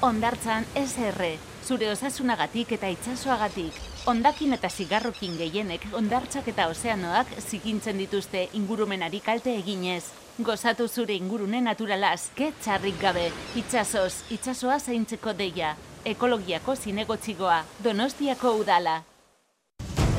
[0.00, 1.26] Ondartzan SR,
[1.66, 3.76] zure osasunagatik eta itsasoagatik.
[4.08, 10.06] Ondakin eta zigarrokin gehienek ondartzak eta ozeanoak zikintzen dituzte ingurumenari kalte eginez.
[10.38, 13.28] Gozatu zure ingurune naturalaz, ke txarrik gabe.
[13.60, 15.76] Itsasoz, itsasoa zaintzeko deia.
[16.08, 19.02] Ekologiako zinegotzigoa, Donostiako udala.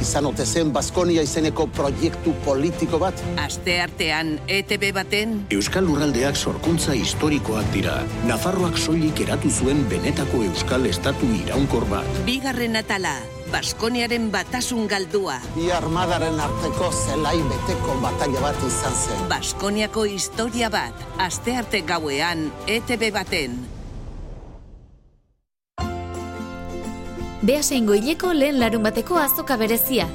[0.01, 3.23] Izan ote zen Baskonia izeneko proiektu politiko bat?
[3.38, 7.99] Aste artean ETB baten Euskal Lurraldeak sorkuntza historikoak dira.
[8.29, 12.23] Nafarroak soilik eratu zuen benetako Euskal Estatu iraunkor bat.
[12.25, 13.17] bigarren atala
[13.49, 15.39] Baskoniaren batasun galdua.
[15.55, 19.25] Bi armadaren arteko zelai beteko bataila bat izan zen.
[19.31, 23.57] Baskoniako historia bat, astearte gauean, ETB baten.
[27.41, 30.08] Beasain goileko lehen larun bateko azoka berezia.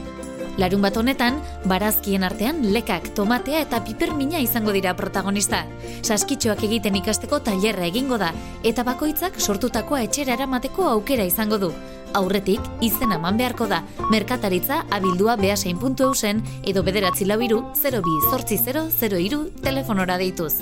[0.60, 5.64] Larun bat honetan, barazkien artean lekak, tomatea eta pipermina izango dira protagonista.
[6.04, 8.30] Saskitxoak egiten ikasteko tailerra egingo da,
[8.62, 11.72] eta bakoitzak sortutakoa etxera eramateko aukera izango du.
[12.14, 13.80] Aurretik, izena eman beharko da,
[14.12, 20.60] merkataritza abildua beasain.eusen edo bederatzi lau iru, 02 zortzi 0 0 iru telefonora deituz.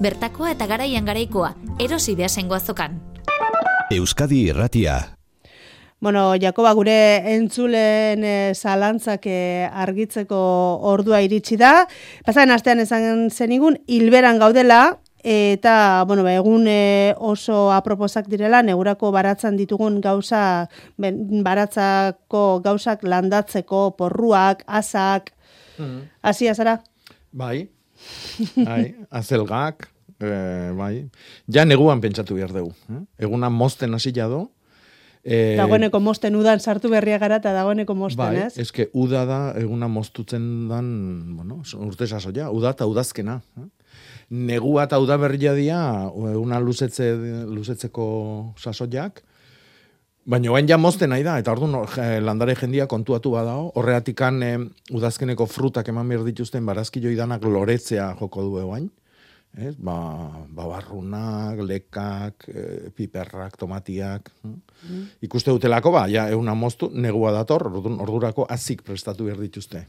[0.00, 3.02] Bertakoa eta garaian garaikoa, erosi beasaingo azokan.
[3.90, 5.13] Euskadi Irratia.
[6.04, 10.36] Bueno, Jakoba, gure entzulen e, zalantzak eh, argitzeko
[10.84, 11.86] ordua iritsi da.
[12.26, 19.14] Pasaren astean esan zenigun, hilberan gaudela, eta, bueno, ba, egun e, oso aproposak direla, negurako
[19.16, 20.42] baratzan ditugun gauza,
[21.00, 25.32] ben, baratzako gauzak landatzeko, porruak, asak,
[25.78, 26.02] Mhm.
[26.20, 26.82] hasia zara?
[27.32, 27.70] Bai,
[28.56, 29.88] bai, azelgak,
[30.20, 31.08] eh, bai.
[31.48, 32.74] Ja neguan pentsatu behar dugu.
[32.92, 33.00] Eh?
[33.24, 34.50] Eguna mozten hasi do.
[35.24, 38.58] Eh, dagoeneko mosten udan sartu berria gara eta dagoeneko mosten, bai, ez?
[38.60, 40.86] eske uda da eguna moztutzen dan,
[41.36, 43.38] bueno, urte sasoia, uda eta udazkena.
[43.60, 43.68] Eh?
[44.34, 45.78] Negua eta udaberria dia,
[46.32, 47.14] eguna luzetze,
[47.48, 48.04] luzetzeko
[48.60, 49.22] sasoiak,
[50.24, 54.54] Baina oain ja mozten nahi da, eta orduan eh, landare jendia kontuatu badao, horreatikan eh,
[54.96, 58.86] udazkeneko frutak eman behar dituzten barazkilo idanak loretzea joko du oain.
[59.54, 59.96] Ez, ba,
[60.50, 64.30] babarrunak, lekak, eh, piperrak, tomatiak.
[64.42, 65.02] hm?
[65.22, 69.86] Ikuste dutelako, ba, ja, euna moztu, negua dator, ordurako azik prestatu behar dituzte.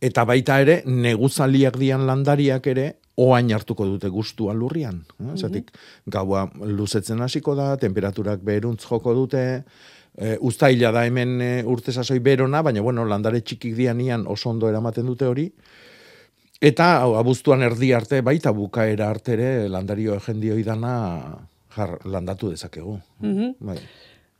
[0.00, 2.86] Eta baita ere, neguzaliak dian landariak ere,
[3.20, 5.02] oain hartuko dute gustua lurrian.
[5.20, 5.36] Eh?
[5.36, 5.70] Zatik,
[6.06, 9.44] gaua luzetzen hasiko da, temperaturak beruntz joko dute,
[10.16, 14.70] e, uztaila da hemen e, urte sasoi berona, baina bueno, landare txikik dianian oso ondo
[14.72, 15.50] eramaten dute hori.
[16.60, 20.92] Eta hau, abuztuan erdi arte, baita bukaera artere, landario jendio idana
[21.76, 22.98] jar, landatu dezakegu.
[23.20, 23.54] Mhm.
[23.60, 23.78] Bai.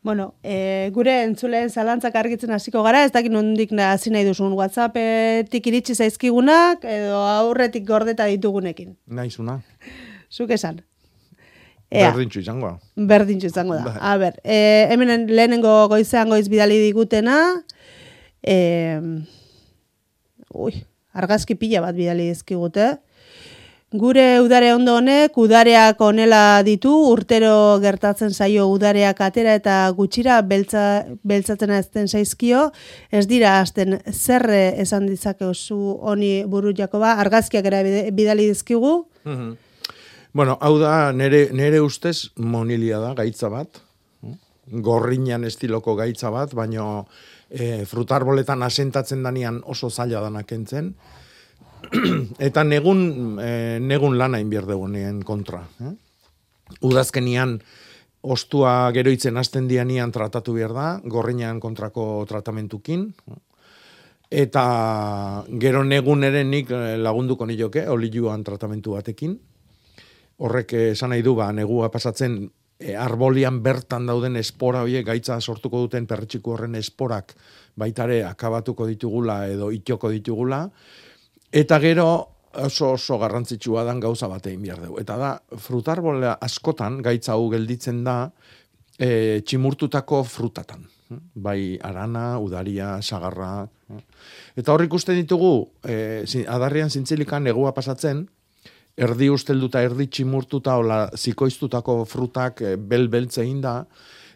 [0.03, 5.67] Bueno, e, gure entzuleen zalantzak argitzen hasiko gara, ez dakit nondik hasi nahi duzun WhatsAppetik
[5.69, 8.95] iritsi zaizkigunak edo aurretik gordeta ditugunekin.
[9.07, 9.59] Naizuna.
[10.37, 10.81] Zuk esan.
[11.91, 12.79] Ea, Berdintxu izangoa.
[12.97, 13.83] berdintxu izango da.
[13.85, 13.97] Bai.
[14.01, 17.37] A ber, e, hemen lehenengo goizean goiz bidali digutena,
[18.47, 18.57] e,
[20.55, 22.97] ui, argazki pila bat bidali dizkigute.
[23.91, 31.07] Gure udare ondo honek, udareak onela ditu, urtero gertatzen zaio udareak atera eta gutxira beltza,
[31.27, 32.69] beltzatzen azten zaizkio,
[33.11, 39.57] ez dira azten zerre esan ditzakezu honi buru Jakoba, argazkiak bide- bidali dizkigu, Mhm.
[40.33, 43.81] Bueno, hau da, nere, nere ustez monilia da, gaitza bat.
[44.71, 47.09] Gorriñan estiloko gaitza bat, baino
[47.51, 50.95] e, frutarboletan asentatzen danian oso zaila danak kentzen.
[52.49, 55.65] Eta negun, e, negun lana inbierdegunien kontra.
[55.83, 55.95] Eh?
[56.87, 57.59] Udazkenian
[58.21, 63.09] ostua geroitzen hasten dianian tratatu behar da, gorriñan kontrako tratamentukin.
[64.31, 69.35] Eta gero negun ere nik eh, lagunduko nioke, olioan tratamentu batekin.
[70.39, 72.45] Horrek eh, esan nahi du, ba, negua pasatzen
[72.81, 77.37] e, arbolian bertan dauden espora horiek gaitza sortuko duten perretxiku horren esporak
[77.79, 80.65] baitare akabatuko ditugula edo itxoko ditugula.
[81.53, 82.09] Eta gero
[82.65, 84.99] oso oso garrantzitsua dan gauza bat egin behar dugu.
[85.03, 88.25] Eta da, frutarbola askotan gaitza hau gelditzen da
[88.99, 90.89] e, tximurtutako frutatan.
[91.11, 93.67] Bai arana, udaria, sagarra.
[94.59, 98.29] Eta hor ikusten ditugu, e, adarrian zintzilikan negua pasatzen,
[99.01, 103.81] erdi ustelduta, erdi tximurtuta, ola zikoiztutako frutak e, bel-beltze egin da,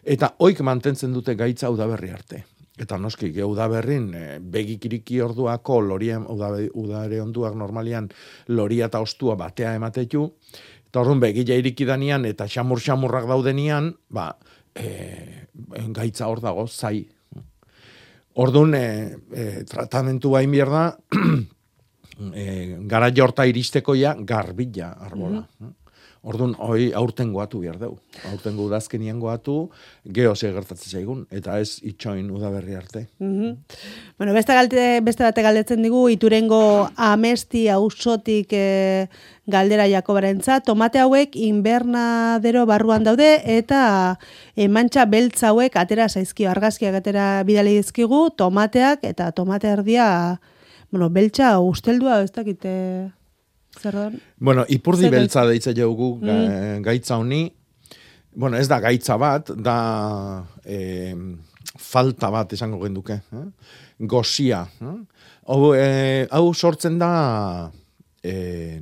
[0.05, 2.43] eta oik mantentzen dute gaitza udaberri arte.
[2.81, 8.09] Eta noski, ge udaberrin, e, begikiriki orduako loria, udare onduak normalian
[8.51, 10.27] loria eta ostua batea ematetu,
[10.89, 14.31] eta orduan begila irikidanean eta xamur-xamurrak daudenian, ba,
[14.75, 15.45] e,
[15.95, 17.05] gaitza hor dago, zai.
[18.35, 18.87] Orduan, e,
[19.31, 20.85] e, tratamentu bain behar da,
[22.33, 25.45] e, gara jorta iristeko ja, garbila arbola.
[26.25, 27.99] Orduan, hoi aurten goatu behar dugu.
[28.31, 29.67] Aurten udazkenien goatu,
[30.09, 33.03] geho ze gertatzen zaigun, eta ez itxoin udaberri arte.
[33.19, 33.51] Mhm.
[34.17, 39.05] Bueno, beste, galte, beste bate galdetzen digu, iturengo amesti ausotik e,
[39.45, 44.17] galdera Jakobarentzat, tomate hauek invernadero barruan daude eta
[44.55, 50.39] emantxa beltz hauek atera zaizkio, argazkiak atera bidali dizkigu, tomateak eta tomate erdia,
[50.95, 52.71] bueno, beltza usteldua, ez dakite
[53.81, 54.13] zer dan?
[54.39, 56.25] Bueno, ipurdi Zer beltza deitza jaugu Mm.
[56.29, 57.51] ga- gaitza honi.
[58.35, 61.13] Bueno, ez da gaitza bat, da e,
[61.79, 63.13] falta bat esango genduke.
[63.31, 63.45] Eh?
[63.99, 64.61] Gozia.
[64.81, 64.93] Eh?
[65.47, 67.71] Hau, eh, hau sortzen da
[68.23, 68.79] eh,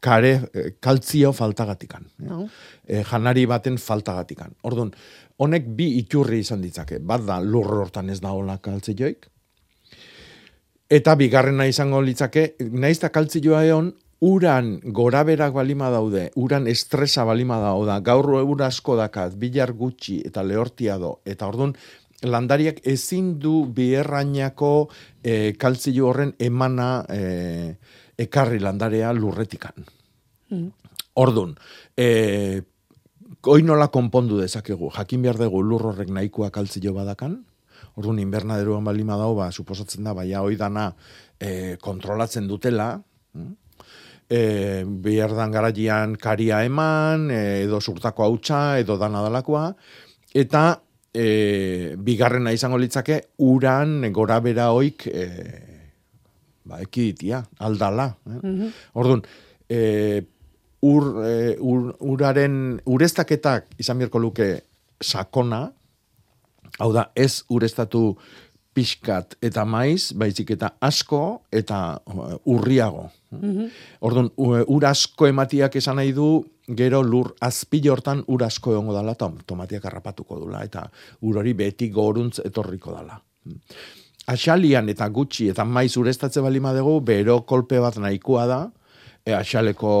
[0.00, 2.04] kare, eh, kaltzio faltagatikan.
[2.22, 2.46] Eh?
[2.86, 4.52] Eh, janari baten faltagatikan.
[4.62, 4.92] Orduan,
[5.38, 6.98] honek bi iturri izan ditzake.
[7.00, 9.26] Bat da, lur hortan ez da hola kaltzioik.
[10.86, 13.90] Eta bigarrena izango litzake, naiz da kaltzioa egon,
[14.22, 20.44] uran goraberak balima daude, uran estresa balima dauda, gaur eur asko dakat, bilar gutxi eta
[20.46, 21.74] lehortia do, eta orduan,
[22.22, 24.88] landariak ezin du biherrainako
[25.22, 27.74] e, kaltzio horren emana e,
[28.16, 29.84] ekarri landarea lurretikan.
[30.50, 30.70] Mm.
[31.20, 31.56] Ordun,
[31.96, 32.62] e,
[33.42, 37.40] oinola konpondu dezakegu, jakin behar dugu lur horrek nahikoa kaltzio badakan,
[37.96, 40.90] orduan inbernaderuan balima dau, ba, suposatzen da, baina hoi dana
[41.40, 42.90] e, kontrolatzen dutela,
[43.32, 43.52] mm?
[44.28, 44.40] e,
[44.84, 49.70] biherdan garaian karia eman, e, edo surtako hautsa, edo dana dalakoa,
[50.36, 50.66] eta
[51.16, 55.26] e, bigarrena izango litzake, uran gora bera oik, e,
[56.66, 58.10] ba, ekiditia, aldala.
[58.26, 58.40] Eh?
[58.42, 58.72] Mhm.
[59.00, 59.24] Orduan,
[59.68, 59.80] e,
[60.84, 64.50] ur, e, ur, uraren, ureztaketak izan birko luke
[65.00, 65.64] sakona,
[66.78, 68.16] hau da, ez ureztatu
[68.76, 73.08] pixkat eta maiz, baizik eta asko eta uh, urriago.
[73.32, 73.70] Mhm.
[74.04, 76.44] Orduan, u- ur asko ematiak esan nahi du,
[76.76, 80.84] gero lur azpilo hortan ur asko egongo dala, eta tomatiak harrapatuko dula, eta
[81.22, 83.20] ur hori beti goruntz etorriko dala.
[84.26, 88.60] Axalian eta gutxi eta maiz urestatze balima dugu, bero kolpe bat nahikoa da,
[89.24, 89.92] e, axaleko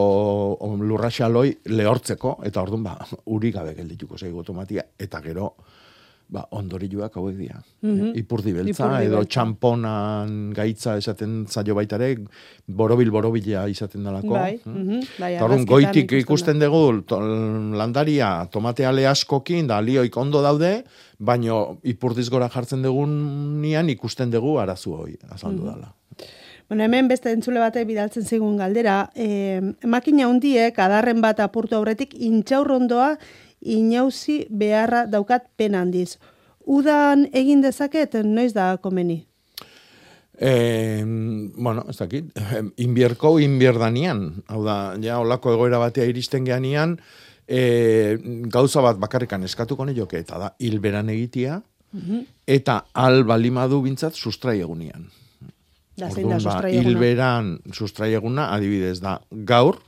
[0.82, 2.98] lurraxaloi lehortzeko, eta orduan ba,
[3.36, 5.52] uri gabe geldituko zaigu tomatia, eta gero
[6.28, 7.60] ba, ondorioak hauek dira.
[7.82, 8.12] Mhm.
[8.18, 12.16] Ipurdi beltza, Ipurdi edo txamponan gaitza esaten zaio baitare,
[12.66, 14.34] borobil borobila izaten dalako.
[14.34, 14.74] Bai, Mm.
[14.82, 17.20] mhm, bai, goitik ikusten dugu to,
[17.78, 20.84] landaria tomateale askokin da lioik ondo daude,
[21.18, 25.66] baino ipurdiz gora jartzen dugun ikusten dugu arazu hoi azaldu Mhm.
[25.70, 25.94] dala.
[26.68, 32.14] Bueno, hemen beste entzule batek bidaltzen zigun galdera, e, makina hundiek adarren bat apurtu aurretik
[32.18, 33.18] intxaurrondoa
[33.60, 36.16] inauzi beharra daukat pen handiz.
[36.66, 39.22] Udan egin dezaket, noiz da komeni?
[40.36, 41.02] E,
[41.56, 42.32] bueno, ez dakit,
[42.84, 46.98] inbierko inbierdanian, hau da, ja, olako egoera batea iristen geanian,
[47.48, 48.18] e,
[48.52, 51.62] gauza bat bakarrikan eskatuko nioke, eta da, hilberan egitia,
[52.44, 55.06] eta al balimadu bintzat sustrai egunian.
[55.96, 56.82] Da zein da ba, sustraieguna?
[56.82, 59.16] hilberan sustraieguna, adibidez da,
[59.48, 59.78] gaur,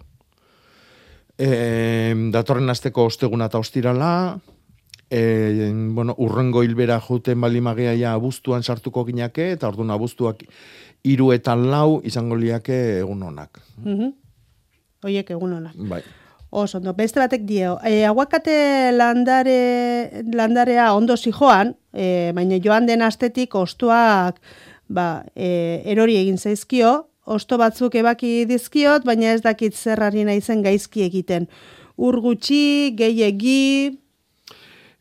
[1.39, 4.13] e, datorren asteko osteguna eta ostirala,
[5.11, 10.45] e, bueno, urrengo hilbera juten balimagea ja abuztuan sartuko ginake, eta orduan abuztuak
[11.07, 13.61] hiru eta lau izango liake egun honak.
[13.85, 14.15] Mhm.
[15.05, 15.73] Oiek egun ona.
[15.75, 16.03] Bai.
[16.51, 17.77] Oso, ondo, beste batek dio.
[17.85, 24.41] E, aguakate landare, landarea ondo zijoan, e, baina joan den astetik ostuak
[24.89, 31.05] ba, e, erori egin zaizkio, osto batzuk ebaki dizkiot, baina ez dakit zerrari naizen gaizki
[31.05, 31.49] egiten.
[31.99, 33.99] Ur gutxi, gehiegi,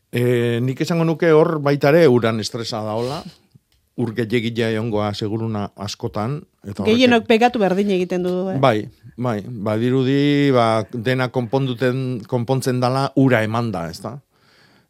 [0.08, 3.18] E, nik esango nuke hor baitare uran estresa daola,
[3.98, 6.38] ur gehiagia egongoa seguruna askotan.
[6.64, 8.32] Eta gehienok pegatu berdin egiten du.
[8.54, 8.56] Eh?
[8.62, 8.88] Bai,
[9.18, 14.14] bai, badirudi, ba, dena konponduten, konpontzen dala ura eman da, ez da?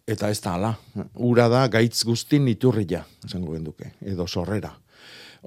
[0.08, 0.74] Eta ez da ala.
[1.14, 4.76] Ura da gaitz guztin iturria, esango genduke, edo sorrera.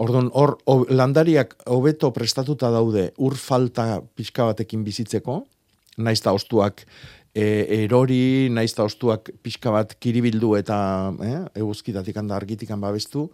[0.01, 0.55] Orduan, hor,
[0.89, 5.41] landariak hobeto prestatuta daude ur falta pixka batekin bizitzeko,
[6.01, 6.85] naiz eta ostuak
[7.35, 7.45] e,
[7.83, 10.77] erori, naiz eta ostuak pixka bat kiribildu eta
[11.27, 13.27] eh, eguzkitatik handa argitikan babestu,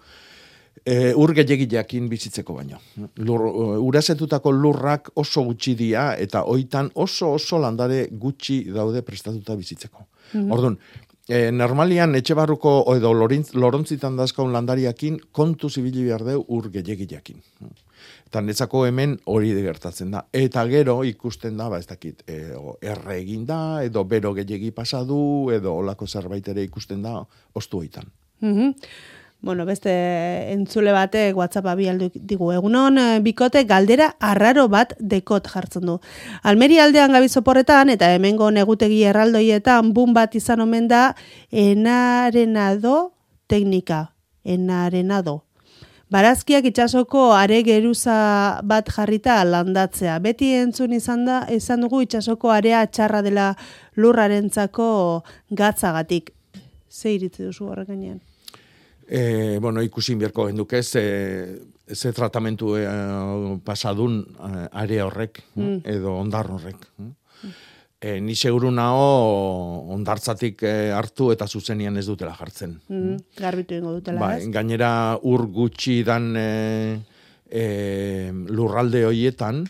[0.84, 2.82] e, ur gehiagileakin bizitzeko baino.
[3.24, 3.48] Lur,
[3.88, 10.08] urazetutako lurrak oso gutxi dira eta hoitan oso oso landare gutxi daude prestatuta bizitzeko.
[10.34, 10.52] Mhm.
[10.52, 10.78] Orduan,
[11.28, 17.42] e, normalian etxe barruko edo lorintz, lorontzitan dazkaun landariakin kontu zibili behar deu ur gehiagileakin.
[18.28, 20.24] Eta netzako hemen hori gertatzen da.
[20.34, 25.52] Eta gero ikusten da, ba ez dakit, e, erre egin da, edo bero gehiagi pasadu,
[25.56, 27.22] edo olako zerbait ere ikusten da,
[27.54, 28.12] ostu hoitan.
[28.42, 28.74] Mhm.
[29.40, 29.92] Bueno, beste
[30.52, 32.50] entzule batek WhatsApp abialdu digu.
[32.56, 36.00] Egunon, eh, bikote galdera arraro bat dekot jartzen du.
[36.42, 41.16] Almeri aldean gabiz oporretan eta hemengo negutegi erraldoietan bun bat izan omen da
[41.52, 43.12] enarenado
[43.48, 44.08] teknika.
[44.44, 45.44] Enarenado.
[46.10, 50.18] Barazkiak itxasoko are geruza bat jarrita landatzea.
[50.24, 53.52] Beti entzun izan da, izan dugu itxasoko area txarra dela
[53.98, 54.88] lurrarentzako
[55.52, 56.32] gatzagatik.
[56.90, 58.22] Ze iritzi duzu horrek gainean?
[59.08, 62.84] E, bueno, ikusin bierko genduke ze, ze tratamentu e,
[63.64, 65.78] pasadun e, area horrek, Mm.
[65.86, 66.76] edo ondar horrek.
[68.02, 72.76] e, ni seguru nao ondartzatik e, hartu eta zuzenian ez dutela jartzen.
[72.90, 74.50] Mm, garbitu ingo dutela, Bai, ez?
[74.54, 77.00] gainera ur gutxi dan e,
[77.50, 79.64] e, lurralde hoietan,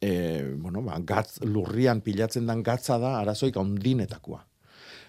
[0.00, 4.44] e, bueno, ba, gatz, lurrian pilatzen dan gatza da arazoik ondinetakoa.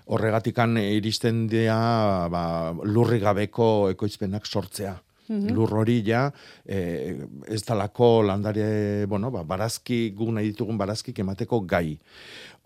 [0.10, 2.43] Horregatikan iristen dira ba,
[2.84, 4.95] lurri gabeko ekoizpenak sortzea.
[5.30, 5.53] Mhm.
[5.53, 6.24] Lur hori ja,
[6.66, 7.16] e,
[7.47, 11.99] ez talako landare, bueno, ba, barazki, gu nahi ditugun barazkik emateko gai.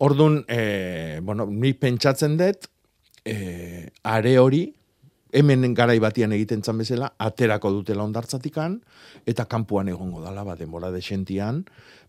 [0.00, 2.70] Ordun, e, bueno, ni pentsatzen dut,
[3.24, 4.64] e, are hori,
[5.34, 8.78] hemen garai batian egiten zan bezala, aterako dutela ondartzatikan,
[9.26, 11.64] eta kanpoan egongo dala, ba, denbora desentian,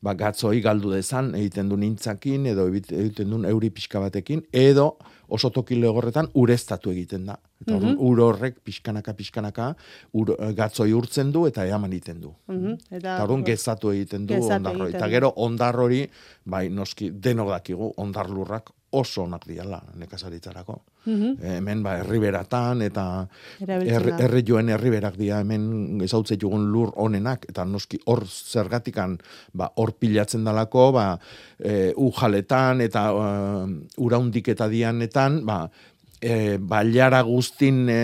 [0.05, 4.97] ba, gatzoi galdu dezan, egiten du nintzakin, edo egiten duen euri pixka batekin, edo
[5.28, 7.39] oso toki legorretan ureztatu egiten da.
[7.61, 8.05] Eta orduan, Mhm.
[8.05, 9.76] ur horrek pixkanaka, pixkanaka,
[10.13, 12.34] ur, gatzoi urtzen du eta eaman egiten du.
[12.47, 14.82] Mhm, Eta, Eta orduan gezatu egiten du Gezatu ondar hori.
[14.84, 15.11] egiten Eta du.
[15.11, 16.09] gero ondar hori,
[16.45, 20.76] bai, noski, denok dakigu, ondar lurrak oso onak diala nekazaritzarako.
[21.06, 21.32] Mhm.
[21.41, 23.06] Eh, hemen ba herriberatan eta
[23.62, 29.18] herri herri joen herriberak dira hemen ezautze jugun lur honenak eta noski hor zergatikan
[29.54, 31.08] ba hor pilatzen dalako ba
[31.60, 33.68] e, ujaletan eta uh,
[33.98, 35.60] uraundik eta dianetan ba
[36.22, 38.02] e, bailara guztin e,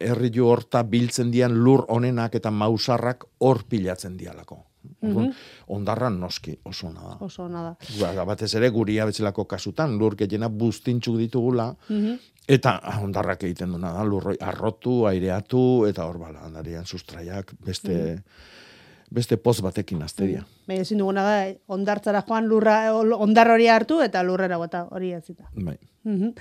[0.00, 4.71] herri horta biltzen dian lur honenak eta mausarrak hor pilatzen dialako.
[5.02, 5.32] Orduan, Mhm.
[5.68, 7.16] Ondarra noski oso ona da.
[7.20, 7.76] Oso ona da.
[8.00, 12.18] Ba, batez ere guria bezalako kasutan, lur gehiena buztintxuk ditugula, Mhm.
[12.48, 18.22] eta ah, ondarrak egiten duna da, lurroi arrotu, aireatu, eta hor bala, handarian sustraiak beste,
[19.12, 20.44] beste poz batekin azteria.
[20.66, 21.38] Bai, ezin duguna da,
[21.72, 25.44] ondartzara joan lurra, ondar hori hartu eta lurrera bota hori ez zita.
[25.54, 25.78] Bai.
[26.04, 26.32] Mhm.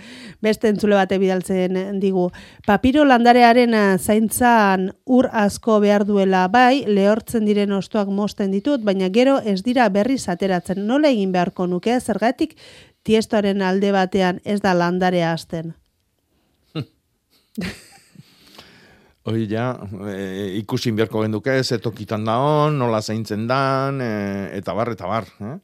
[0.41, 2.31] Beste entzule bate bidaltzen digu.
[2.65, 9.11] Papiro landarearen eh, zaintzan ur asko behar duela bai, lehortzen diren ostoak mosten ditut, baina
[9.13, 10.81] gero ez dira berriz ateratzen.
[10.87, 12.57] Nola egin beharko nuke, zergatik
[13.03, 15.75] tiestoaren alde batean ez da landarea hasten.
[19.23, 19.75] Hoi ja,
[20.09, 24.13] e, ikusin beharko genduke, ze tokitan da on, nola zaintzen dan, e,
[24.57, 25.27] eta bar, eta bar.
[25.45, 25.57] Eh?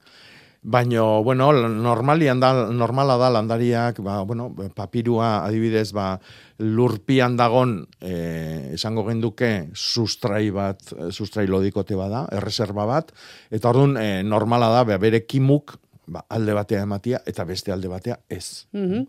[0.62, 6.20] Baina, bueno, normalian da, normala da landariak, ba, bueno, papirua adibidez, ba,
[6.62, 13.10] lurpian dagon, e, esango genduke, sustrai bat, sustrai lodikote bada, erreserba bat,
[13.49, 18.20] eta orduan, e, normala da, bere kimuk, ba, alde batea ematia, eta beste alde batea
[18.30, 19.08] ez Mhm.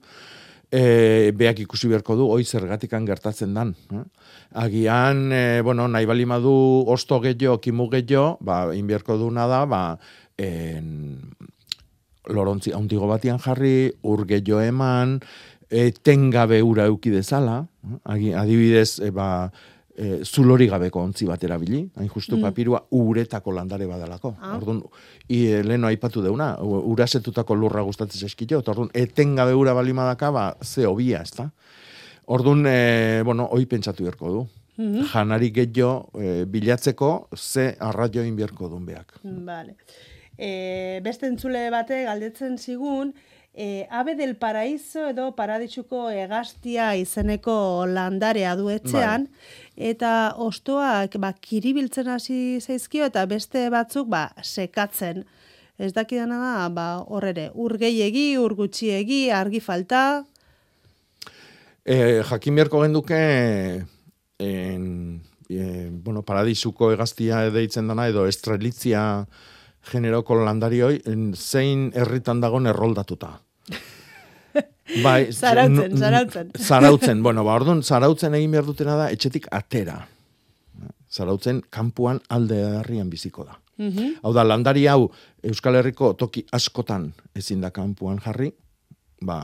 [0.71, 3.75] E, beak ikusi beharko du, oi zergatikan gertatzen dan.
[3.93, 4.05] Eh?
[4.63, 6.53] Agian, e, bueno, nahi bali madu
[6.89, 9.83] osto gehiago, kimu gehiago, ba, inbiarko duna da, ba,
[10.39, 11.19] en,
[12.29, 15.19] lorontzi haundigo batian jarri, ur gehiago eman,
[15.71, 18.33] e, tengabe ura euki dezala, eh?
[18.37, 19.51] Adibidez, e, ba,
[19.99, 22.43] e, zulori gabeko ontzi bat erabili, hain justu Mm.
[22.47, 24.37] papirua uretako landare badalako.
[24.41, 24.57] Ah.
[24.57, 24.83] Orduan,
[25.29, 30.57] i, e, leheno aipatu deuna, urasetutako lurra gustatzen eskito, eta orduan, etengabe ura balimadaka, ba,
[30.63, 31.51] ze hobia, ez da?
[32.27, 34.47] Orduan, e, bueno, hoi pentsatu beharko du.
[34.79, 35.09] Mhm.
[35.11, 39.19] Janari gehiago e, bilatzeko, ze arraio inbierko duen beak.
[39.25, 39.75] Vale.
[40.39, 43.13] E, beste entzule bate galdetzen zigun,
[43.59, 49.27] e, Abe del Paraíso edo Paradisuko egaztia izeneko landarea du etxean,
[49.79, 55.23] eta ostoak ba, kiribiltzen hasi zaizkio eta beste batzuk ba, sekatzen.
[55.79, 60.25] Ez dakidana da, ba, horrere, ur gehiegi, ur gutxiegi, argi falta,
[61.89, 63.19] E, jakin beharko genduke,
[64.45, 64.83] en,
[65.49, 69.03] e, bueno, paradisuko egaztia deitzen dana, edo estrelitzia
[69.89, 70.99] generoko landarioi,
[71.33, 73.39] zein herritan dagon erroldatuta.
[75.05, 76.53] Bai, Zarautzen, zarautzen.
[76.69, 79.99] Zarautzen, bueno, ba, orduan, zarautzen egin behar dutena da, etxetik atera.
[81.13, 83.59] Zarautzen, kanpuan alde herrian biziko da.
[83.79, 84.19] Mhm.
[84.23, 85.11] Hau da, landari hau
[85.47, 88.51] Euskal Herriko toki askotan ezin da kanpuan jarri,
[89.23, 89.39] ba,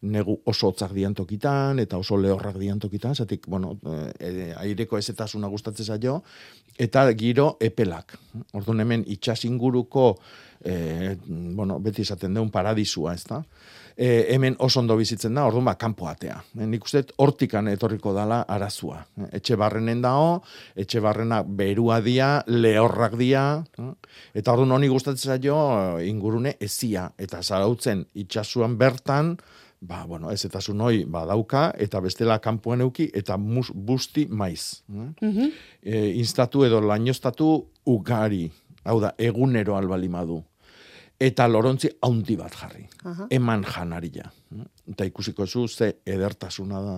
[0.00, 3.74] negu oso hotzak dian tokitan, eta oso lehorrak dian tokitan, zatik, bueno,
[4.18, 6.20] e, aireko ezetasuna gustatzen zaio,
[6.80, 8.16] eta giro epelak.
[8.56, 10.14] Orduan hemen itxas inguruko,
[10.64, 13.42] e, bueno, beti esaten deun paradisua, ez da?
[14.00, 16.38] E, hemen oso ondo bizitzen da, orduan ba, kanpo atea.
[16.56, 19.02] E, nik uste hortikan etorriko dala arazua.
[19.18, 20.38] E, etxe barrenen dao,
[20.72, 23.44] etxe barrena berua dia, lehorrak dia,
[23.76, 23.90] eh?
[24.40, 25.58] eta orduan honi gustatzen zaio
[26.00, 29.34] ingurune ezia, eta zarautzen itxasuan bertan,
[29.80, 34.82] ba, bueno, ez eta hoi badauka, eta bestela kanpoan euki, eta mus, busti maiz.
[34.88, 35.12] eh?
[35.20, 35.52] Mhm.
[35.82, 38.50] e, instatu edo lainostatu ugari,
[38.84, 40.42] hau da, egunero albalimadu.
[41.20, 42.86] Eta lorontzi haundi bat jarri.
[43.04, 43.26] Aha.
[43.30, 44.30] Eman janaria.
[44.88, 46.94] Eta ikusiko zu ze edertasuna da,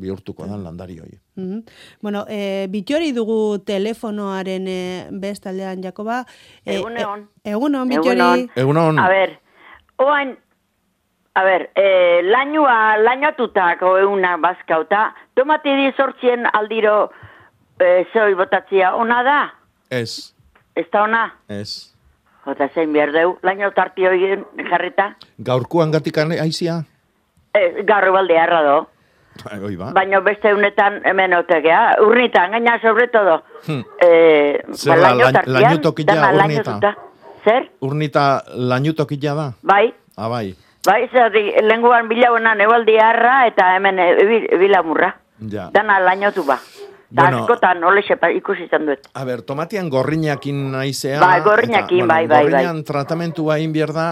[0.00, 1.18] bihurtuko dan landari hoi.
[1.36, 1.64] Mhm.
[2.02, 6.24] Bueno, e, bitori dugu telefonoaren e, bestaldean, Jakoba.
[6.64, 7.28] E, Egun egon.
[7.42, 8.14] E, egun on, bitori.
[8.14, 8.48] Egunon.
[8.56, 8.98] Egunon.
[8.98, 9.38] A ber,
[9.98, 10.36] oain
[11.34, 17.10] A ber, e, lainua, lainatutako euna bazkauta, tomate di sortzien aldiro
[17.80, 19.40] e, zehoi botatzia, ona da?
[19.90, 20.32] Ez,
[20.76, 21.24] Ez da ona?
[21.48, 21.93] ez.
[22.44, 25.14] Jota zein behar deu, laino tarti horien jarrita?
[25.38, 26.82] Gaurkoan gatik aizia?
[27.54, 28.86] E, garro balde harra do.
[29.66, 29.90] Oi ba.
[29.96, 33.42] Baina beste unetan hemen otegea, urnitan, gaina sobre todo.
[33.66, 33.82] Hmm.
[34.00, 36.32] E, Zer ba, laino dana urnita?
[36.32, 36.94] lainotuta.
[37.44, 37.70] Zer?
[37.80, 39.52] Urnita lainutokila da?
[39.62, 40.54] Bai, Ah, bai.
[40.86, 41.32] bai, zer,
[41.64, 45.14] lenguan bilauenan ebaldi harra eta hemen e, bilamurra.
[45.50, 45.70] Ja.
[45.72, 46.58] Dana lainotu ba.
[47.14, 47.44] Da Bueno.
[47.44, 49.04] askotan, ole sepa, ikusi izan dut.
[49.14, 51.20] A ber, tomatian gorriñakin naizea.
[51.22, 52.44] Bai, gorriñakin, eta, bai, bai, bai.
[52.50, 54.06] Gorriñan tratamentua behar da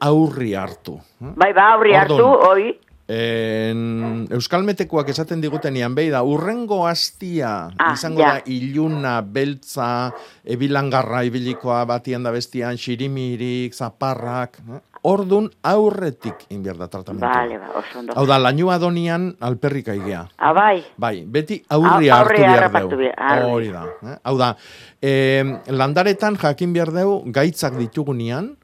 [0.00, 0.98] aurri hartu.
[1.20, 2.48] Bai, ba, aurri hartu, Ordon.
[2.48, 2.78] oi,
[3.12, 8.36] En, Euskalmetekoak esaten digutenian, behi da, urrengo hastia Ah, izango ja.
[8.36, 10.12] da iluna, beltza,
[10.46, 14.78] ebilangarra ibilikoa batian da bestian, xirimirik, zaparrak, eh?
[15.02, 17.30] Ordun aurretik inbier da tratamentua.
[17.32, 18.12] Bale, ba, oso ondo.
[18.16, 20.26] Hau da, lainua donian alperrik aigea.
[20.36, 20.84] Ah, bai.
[21.00, 22.98] Bai, beti aurri Au- hartu aurri behar deu.
[22.98, 23.50] behar, aurri.
[23.52, 23.84] Hori da.
[24.12, 24.18] Eh?
[24.24, 24.56] Hau da,
[25.00, 28.56] eh, landaretan jakin behar deu gaitzak ditugunean,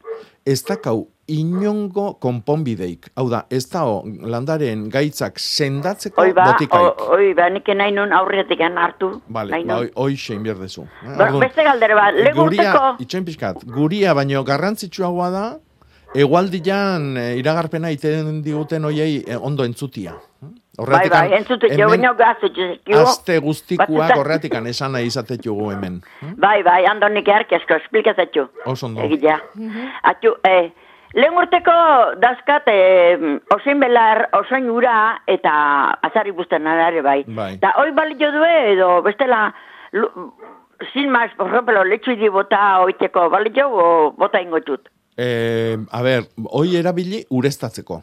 [0.44, 3.08] ez dakau inongo konponbideik.
[3.16, 7.00] Hau da, ez dao landaren gaitzak sendatzeko Oi, ba, botikaik.
[7.16, 9.22] oi, ba, nik nahi nun aurretik hartu.
[9.28, 9.82] Vale, nahi ba, nun.
[9.82, 10.82] hoi- hoixe inbier dezu.
[11.02, 11.16] Eh?
[11.16, 12.44] Ba, beste galdera bat, legurteko...
[12.44, 15.58] Guria, itxoin pixkat, guria baino garrantzitsuagoa da,
[16.22, 20.14] egualdian eh, iragarpena iten diguten hoiei eh, ondo entzutia.
[20.76, 22.98] Bai, bai, entzute, jo baino gazutxezkiu.
[23.00, 26.02] Aste guztikuak horretikan esan nahi izatetugu hemen.
[26.44, 28.44] Bai, bai, ando nik erkezko, esplikazatxu.
[28.68, 29.00] Oso ondo.
[29.06, 29.38] Egitea.
[30.10, 30.66] Atxu, eh,
[31.16, 31.76] lehen urteko
[32.20, 33.16] dazkat eh,
[33.56, 35.54] osein belar, osoin ura eta
[36.10, 37.22] azari guztan ere bai.
[37.24, 37.54] Bai.
[37.62, 39.54] Da, hoi balio due edo bestela,
[39.92, 40.12] lu-
[40.92, 44.90] sin más, por ejemplo, letxu idi bota oiteko, balio o bota ingotut.
[45.16, 48.02] Eh, a ber, hoi erabili ureztatzeko.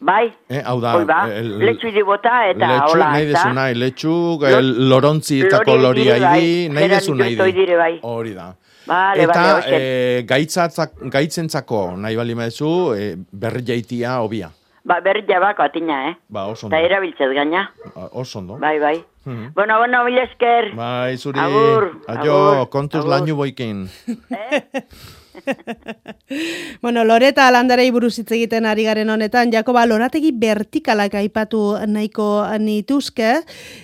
[0.00, 3.32] Bai, Eh, hau da, ba, letxu bota eta letxuk hola, nahi eta...
[3.34, 7.14] dezu nahi, letxuk, el lorontzietako Lori loria dire bai, idi, nahi dezu
[7.52, 7.98] dire bai.
[8.02, 8.54] Hori da.
[8.86, 9.76] Bale, Eta hoxe.
[9.76, 14.48] eh, gaitzatzak, gaitzentzako nahi bali maezu, eh, berri jaitia hobia.
[14.82, 16.16] Ba, berri jabako atina, eh?
[16.28, 16.86] Ba, oso Eta ondo.
[16.88, 17.70] erabiltzez gaina.
[17.94, 18.56] Ah, Oso ondo.
[18.56, 19.04] Bai, bai.
[19.26, 19.52] Mhm.
[19.54, 20.74] Bueno, bueno, mila esker.
[20.74, 21.38] Bai, zuri.
[21.38, 23.84] Agur, Aio, kontuz lainu boikin.
[26.82, 33.32] Bueno, Loreta landarei buruz hitz egiten ari garen honetan, Jakoba lorategi vertikalak aipatu nahiko nituzke,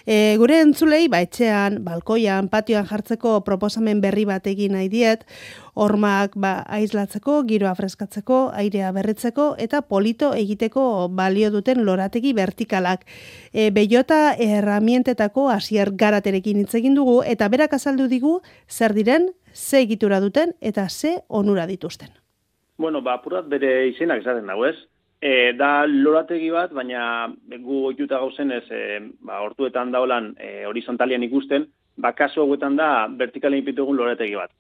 [0.07, 5.27] e, gure entzulei, ba, etxean, balkoian, patioan jartzeko proposamen berri bat egin nahi diet,
[5.77, 13.05] hormak ba, aislatzeko, giroa freskatzeko, airea berritzeko, eta polito egiteko balio duten lorategi vertikalak.
[13.53, 18.39] E, Beiota erramientetako hasier garaterekin hitz egin dugu, eta berak azaldu digu
[18.71, 22.13] zer diren, ze egitura duten, eta ze onura dituzten.
[22.77, 24.77] Bueno, ba, apurat bere izenak esaten dago, ez?
[25.21, 27.33] E, da lorategi bat, baina
[27.65, 31.65] gu oituta gauzen ez, e, ba, hortuetan daolan e, horizontalian ikusten,
[31.97, 34.53] ba, kasu hauetan da vertikalen ipitugun lorategi bat.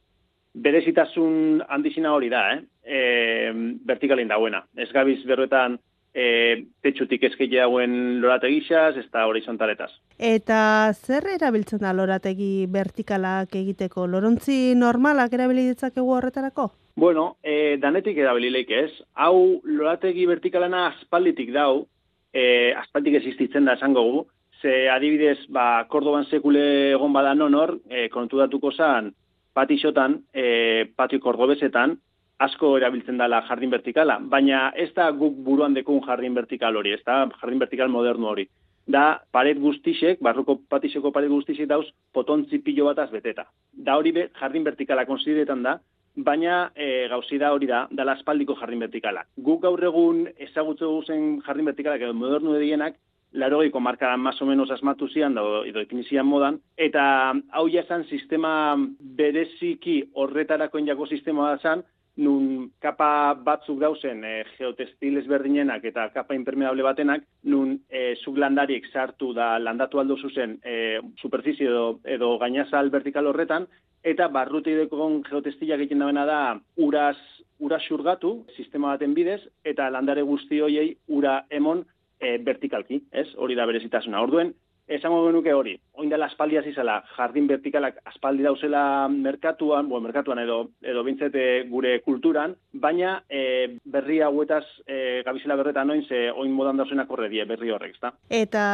[0.56, 2.62] Berezitasun handizina hori da, eh?
[2.82, 3.52] E,
[3.84, 4.62] vertikalen dauena.
[4.80, 5.76] Ez gabiz berroetan
[6.16, 9.90] e, tetxutik eskei dauen lorategixaz, ez da horizontaletaz.
[10.16, 10.58] Eta
[10.94, 14.06] zer erabiltzen da lorategi vertikalak egiteko?
[14.08, 16.70] Lorontzi normalak erabili ditzakegu horretarako?
[16.96, 18.90] Bueno, e, danetik erabilileik ez.
[19.20, 21.84] Hau lorategi vertikalena aspalditik dau,
[22.32, 24.24] e, aspaldik existitzen da esango gu,
[24.62, 29.12] ze adibidez, ba, Kordoban sekule egon bada nonor, e, kontu datuko zan,
[29.52, 31.98] patixotan, e, patio kordobesetan,
[32.38, 37.02] asko erabiltzen dela jardin vertikala, baina ez da guk buruan dekun jardin vertikal hori, ez
[37.06, 38.46] da jardin vertikal moderno hori.
[38.86, 43.48] Da, paret guztisek, barruko patixeko paret guztisek dauz, potontzi pilo bataz beteta.
[43.72, 45.78] Da hori be, jardin vertikala konsideretan da,
[46.16, 49.24] baina e, gauzi da hori da, dala aspaldiko jardin vertikala.
[49.48, 53.00] Guk gaur egun ezagutze guzen jardin vertikalak edo modernu edienak,
[53.36, 58.76] larogeiko markadan más o menos asmatu zian, da, edo ipinizian modan, eta hau jasan sistema
[59.18, 61.84] bereziki horretarako jako sistema da zan,
[62.16, 68.86] nun kapa batzuk dauzen e, geotestil ezberdinenak eta kapa impermeable batenak, nun e, zuk landariek
[68.92, 73.66] sartu da landatu aldo zuzen e, superficie edo, edo gainazal vertikal horretan,
[74.06, 76.40] eta barruteidekon geotestila egiten dabena da
[76.76, 77.18] uraz,
[77.58, 81.84] ura xurgatu, sistema baten bidez, eta landare guzti hoiei ura emon
[82.20, 83.28] e, vertikalki, ez?
[83.36, 84.22] Hori da berezitasuna.
[84.22, 84.54] Orduen,
[84.86, 90.38] esango genuke hori, oin dela aspaldi hasi zela, jardin vertikalak aspaldi dauzela merkatuan, bueno, merkatuan
[90.38, 96.54] edo, edo bintzete gure kulturan, baina e, berri hauetaz e, gabizela berretan oin, ze oin
[96.54, 98.14] modan dauzenak horre die berri horrek, ezta?
[98.30, 98.64] Eta,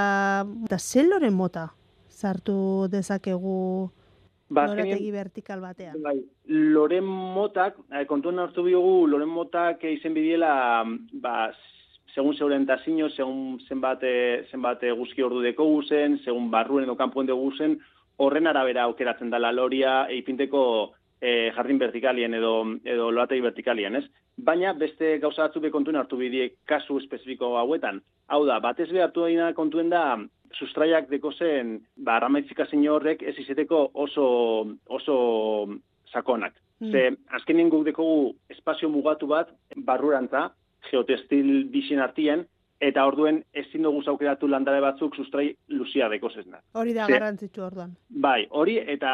[0.67, 1.71] eta zer loren mota
[2.13, 3.91] sartu dezakegu
[4.53, 5.97] Ba, lorategi vertikal batean.
[6.05, 6.19] Bai,
[6.75, 10.83] loren motak, eh, kontuan hartu biogu, loren motak eh, izen bidiela,
[11.25, 11.37] ba,
[12.15, 14.05] segun zeuren tazino, segun zenbat,
[14.51, 17.79] zenbat guzki ordu deko guzen, segun barruen edo kanpoen dugu guzen,
[18.23, 20.65] horren arabera aukeratzen dela loria eipinteko
[21.21, 22.53] eh, jardin vertikalien edo,
[22.85, 24.05] edo lorategi vertikalien, ez?
[24.37, 28.01] Baina beste gauza batzu kontuen hartu bidie kasu espezifiko hauetan.
[28.29, 30.19] Hau da, batez be hartu daina kontuen da,
[30.53, 34.27] sustraiak deko zen, ba, ramaitzikazio horrek ez izeteko oso,
[34.89, 35.17] oso
[36.13, 36.55] sakonak.
[36.81, 36.91] Mm.
[36.91, 37.03] Ze,
[37.39, 40.51] azkenien guk dekogu espazio mugatu bat, barrurantza,
[40.91, 42.47] geotestil bizien artien,
[42.83, 46.65] eta orduen ezin dugu aukeratu landare batzuk sustrai luzia deko zeznak.
[46.75, 47.93] Hori da garrantzitsu orduan.
[48.25, 49.13] Bai, hori eta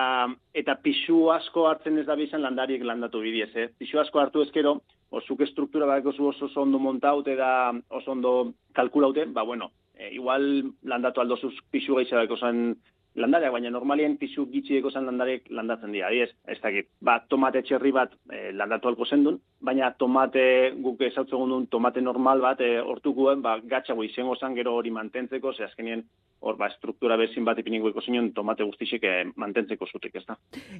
[0.56, 3.68] eta pisu asko hartzen ez da bizan landariek landatu bidiez, eh?
[3.78, 4.78] Pisu asko hartu ezkero,
[5.10, 7.50] osuk estruktura badeko zu oso ondo montaute da
[7.90, 8.32] oso ondo
[8.72, 10.48] kalkulaute, ba bueno, e, igual
[10.82, 12.76] landatu aldozuz pisu gehiago zen
[13.20, 17.92] landareak, baina normalien pisu gitxieko zen landarek landatzen dira, adiez, ez dakit, ba, tomate txerri
[17.92, 20.44] bat e, landatu alko zendun, baina tomate
[20.84, 25.52] guk ezautzen duen tomate normal bat e, hortukuen, ba, gatxago izango zen gero hori mantentzeko,
[25.52, 26.04] ze azkenien
[26.40, 30.36] hor ba, struktura bezin bat ipiniko zinon tomate guztixek eh, mantentzeko zutik, ez da.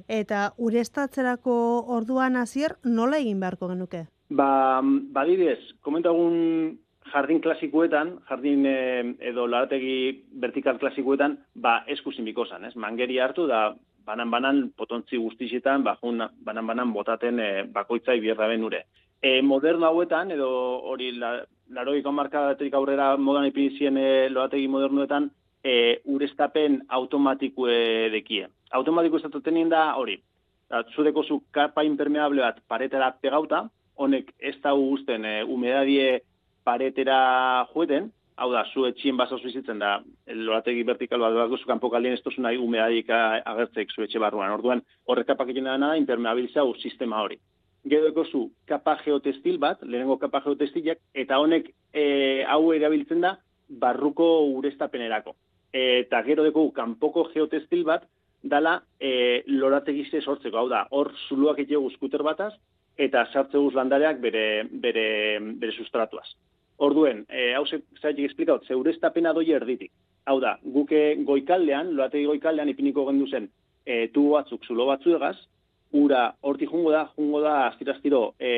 [0.07, 1.55] Eta urestatzerako
[1.97, 4.05] orduan hasier nola egin beharko genuke?
[4.29, 4.79] Ba,
[5.15, 6.77] badidez, komentagun
[7.13, 12.75] jardin klasikuetan, jardin eh, edo larategi vertikal klasikuetan, ba, eskusin bikosan, ez?
[12.75, 13.69] Mangeri hartu da,
[14.05, 15.97] banan-banan potontzi guztixetan, ba,
[16.45, 18.85] banan-banan botaten eh, bakoitzai bierda benure.
[19.21, 20.49] E, moderno hauetan, edo
[20.91, 21.33] hori la,
[21.75, 25.29] laroiko markadatik aurrera modan ipinizien e, lorategi modernoetan,
[25.63, 28.47] e, urestapen automatikue dekie.
[28.71, 30.21] Automatiko ez da hori,
[30.95, 33.67] zudeko zu kapa impermeable bat paretera pegauta,
[33.99, 36.21] honek ez da guzten e, humedadie
[36.69, 37.19] paretera
[37.73, 39.97] joeten, hau da, zu etxien baso bizitzen da,
[40.47, 44.53] lorategi vertikal bat dago zu kanpokaldien ez tozu nahi humedadik agertzek zu etxe barruan.
[44.55, 47.39] Orduan, horrek kapak egiten dena impermeabilizau sistema hori.
[47.89, 53.37] Gero zu kapa geotestil bat, lehenengo kapa geotestilak, eta honek e, hau erabiltzen da
[53.69, 54.27] barruko
[54.59, 55.35] urestapenerako.
[55.73, 58.07] Eta gero deko kanpoko geotestil bat,
[58.43, 62.53] dala e, lorategize sortzeko, hau da, hor zuluak egiteko guzkuter bataz,
[62.99, 65.07] eta sartze guz landareak bere, bere,
[65.59, 66.27] bere sustratuaz.
[66.79, 69.91] Orduen, e, hau zaitik esplikaut, ze urestapena doi erditik.
[70.25, 73.49] Hau da, guke goikaldean, lorategi goikaldean ipiniko gendu zen,
[73.85, 75.35] e, tubo batzuk, zulo batzu egaz,
[75.99, 78.53] ura horti jungo da, jungo da, astiraztiro, e,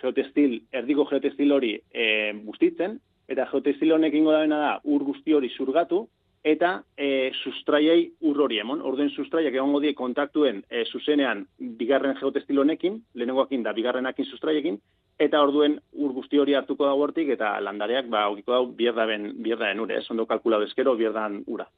[0.00, 2.06] geotestil, erdiko geotestil hori e,
[2.46, 2.98] bustitzen,
[3.32, 6.04] eta geotestil honek ingo da da, ur guzti hori zurgatu,
[6.42, 8.82] eta e, sustraiei ur hori emon.
[8.82, 11.46] Orduen sustraiak egongo die kontaktuen e, zuzenean
[11.78, 14.78] bigarren geotestil honekin, lehenengoakin da bigarrenakin sustraiekin,
[15.24, 19.80] eta orduen ur guzti hori hartuko da hortik eta landareak ba aukiko dau bierdaben bierdaen
[19.80, 21.68] ure, ez ondo kalkula bezkero bierdan ura.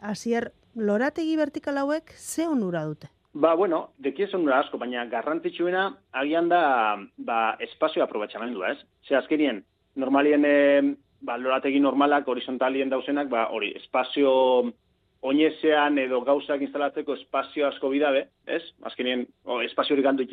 [0.00, 3.10] Hasier, lorategi vertikal hauek ze onura dute?
[3.38, 5.84] Ba, bueno, deki ez onura asko, baina garrantzitsuena
[6.22, 6.62] agian da
[7.16, 8.78] ba, espazio aprobatxamendua, ez?
[9.06, 9.60] Ze azkenien,
[9.96, 10.54] normalien e,
[11.20, 14.32] ba, lorategi normalak, horizontalien dauzenak, ba, hori, espazio
[15.20, 18.62] oinezean edo gauzak instalatzeko espazio asko bidabe, ez?
[18.90, 20.26] Azkenien, o, espazio hori gandu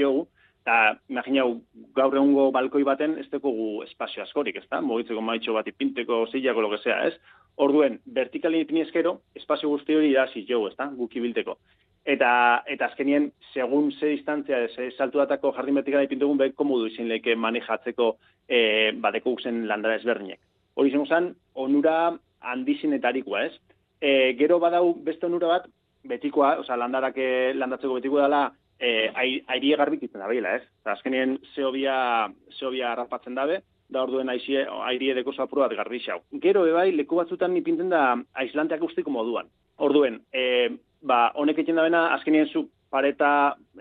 [0.65, 1.61] eta imaginau,
[1.93, 4.81] gaur egungo balkoi baten ez gu espazio askorik, ez da?
[4.81, 7.13] Mogitzeko maitxo bat ipinteko, zilako, lo que sea, ez?
[7.57, 10.87] Orduen, vertikalin ipini eskero, espazio guzti hori da jo, ez da?
[10.87, 11.57] Guk ibilteko.
[12.03, 17.07] Eta, eta azkenien, segun ze distantzia, ze saltu datako jardin vertikala ipintegun, behar komodu izin
[17.07, 18.17] leke manejatzeko
[18.49, 20.39] e, badeko guzen landara ezberdinek.
[20.75, 23.53] Hori zen zen, onura handizinetarikoa, ez?
[24.01, 25.69] E, gero badau beste onura bat,
[26.05, 28.43] betikoa, oza, landarak eh, landatzeko betikoa dela,
[28.79, 30.63] e, airie garbik itzen da behila, ez?
[30.83, 31.95] Eta azkenien zeobia,
[32.59, 36.19] zeobia harrapatzen dabe, da orduen aizie, airie deko zapuru bat garbi xau.
[36.41, 39.51] Gero, ebai, leku batzutan nipinten da aislanteak ustiko moduan.
[39.85, 40.69] Orduen, e,
[41.05, 43.29] ba, honek egiten dabena, azkenien zu pareta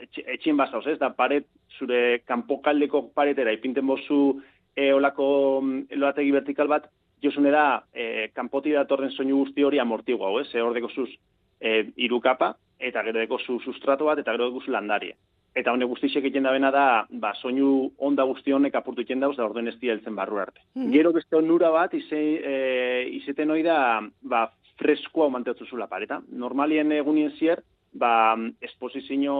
[0.02, 0.98] etxien bazauz, ez?
[1.00, 1.46] Da paret,
[1.78, 4.40] zure kanpokaldeko paretera ipinten bozu
[4.76, 5.26] e, olako
[5.62, 6.90] mm, lorategi vertikal bat,
[7.24, 10.50] josunera e, kanpoti datorren soinu guzti hori amortigua, ez?
[10.52, 11.08] E, hor deko zuz
[11.60, 12.54] e, iru kapa,
[12.84, 15.16] eta gero deko zu sustrato bat, eta gero deko zu landarie.
[15.54, 16.86] Eta honek guztixek egiten dabena da,
[17.22, 17.68] ba, soinu
[18.02, 20.60] onda guzti honek apurtu egiten dauz, da orduen ez dira heltzen barru arte.
[20.74, 20.90] Mhm.
[20.92, 22.56] Gero beste onura bat, ize, e,
[23.20, 23.78] izeten hoi da,
[24.22, 24.48] ba,
[24.80, 26.20] freskoa manteatzu zula pareta.
[26.28, 27.62] Normalien egunien zier,
[27.92, 29.36] ba, esposizio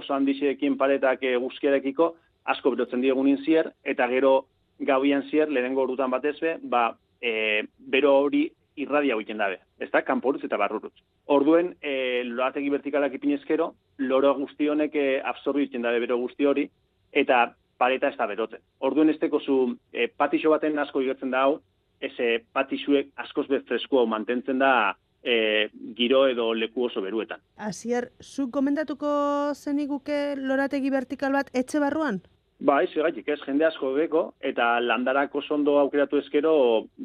[0.00, 2.14] oso handixeekin paretak e, guzkiarekiko,
[2.48, 4.46] asko berotzen diegunin zier, eta gero
[4.80, 8.46] gauian zier, lehenengo orutan batez be, ba, e, bero hori
[8.76, 10.94] irradia egiten dabe, ez da, kanporutz eta barrurutz.
[11.26, 16.68] Orduen, e, lorategi vertikalak ipinezkero, loro guzti honek e, absorbi egiten dabe bero guzti hori,
[17.12, 17.42] eta
[17.80, 18.60] pareta ez da berotzen.
[18.78, 21.60] Orduen ez zu e, patixo baten asko igertzen da hau,
[22.00, 27.40] ez patixuek askoz bez freskoa mantentzen da e, giro edo leku oso beruetan.
[27.56, 32.22] Asier, zu komendatuko zeniguke lorategi vertikal bat etxe barruan?
[32.60, 36.52] Bai, segaitik ez, jende asko beko, eta landarak oso ondo aukeratu ezkero,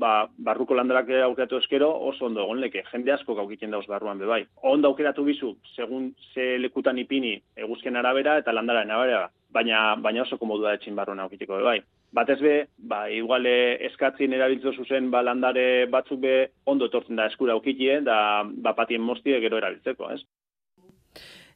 [0.04, 4.28] ba, barruko landarak aukeratu ezkero, oso ondo egon leke, jende asko gaukiten dauz barruan be
[4.28, 4.42] bai.
[4.74, 10.38] Ondo aukeratu bizu, segun ze lekutan ipini eguzken arabera eta landaren arabera, baina, baina oso
[10.38, 11.80] komodu da etxin barruan aukiteko be bai.
[12.16, 12.56] Batez be,
[12.92, 13.56] ba, iguale
[13.88, 16.36] eskatzin erabiltzo zuzen ba, landare batzuk be
[16.66, 20.22] ondo etortzen da eskura aukitien, da bapatien mostie gero erabiltzeko, ez?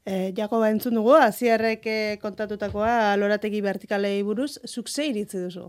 [0.10, 5.68] E, Jakoba entzun dugu, azierrek eh, kontatutakoa lorategi vertikalei buruz, zuk ze iritzi duzu?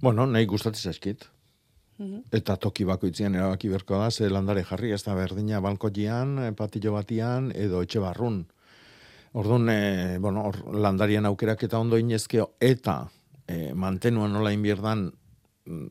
[0.00, 1.26] Bueno, nahi gustatzen zaizkit.
[1.98, 2.22] Mhm.
[2.32, 6.94] Eta toki bakoitzean erabaki berko da, ze landare jarri, ez da berdina balkoian, eh, patillo
[6.96, 8.46] batian, edo etxe barrun.
[9.32, 12.96] Orduan, e, bueno, or, landarian aukerak eta ondo inezkeo, eta
[13.46, 15.21] e, mantenuan nola inbierdan, mm,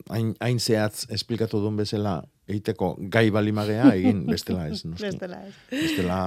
[0.09, 5.07] hain, hain zehatz esplikatu duen bezala, egiteko gai balimagea egin bestela ez, noski.
[5.07, 5.53] Bestela ez.
[5.71, 6.17] Bestela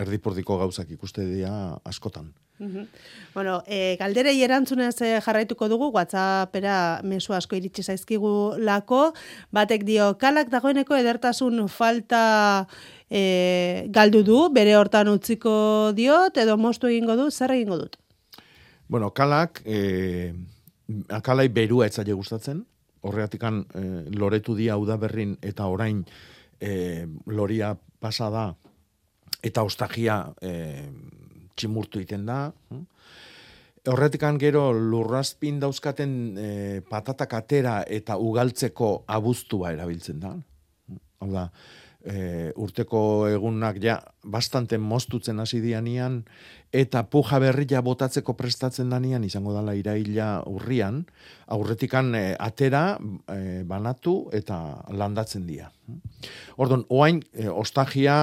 [0.00, 2.32] erdipordiko gauzak ikuste dira askotan.
[2.58, 2.86] Mhm.
[3.34, 9.08] Bueno, e, galderei erantzunez eh, jarraituko dugu, WhatsAppera mesu asko iritsi zaizkigu lako,
[9.50, 12.68] batek dio, kalak dagoeneko edertasun falta
[13.10, 17.98] e, galdu du, bere hortan utziko diot, edo mostu egingo du, zer egingo dut?
[18.86, 20.32] Bueno, kalak, e,
[21.08, 22.64] akalai berua etzaile gustatzen,
[23.04, 23.82] horreatikan e,
[24.16, 26.04] loretu dia udaberrin eta orain
[26.60, 28.54] e, loria pasada
[29.44, 30.52] eta ostagia e,
[31.56, 32.48] tximurtu iten da.
[33.84, 36.48] Horretikan gero lurrazpin dauzkaten e,
[36.88, 40.32] patatak atera eta ugaltzeko abuztua erabiltzen da.
[41.20, 41.48] Hau da,
[42.04, 43.00] e, urteko
[43.30, 46.22] egunak ja bastante moztutzen hasi dianian,
[46.74, 51.04] eta puja berria botatzeko prestatzen danian, izango dala iraila urrian,
[51.54, 52.98] aurretikan e, atera,
[53.30, 54.58] e, banatu eta
[54.92, 55.70] landatzen dira.
[56.56, 58.16] Orduan, oain, e, ostagia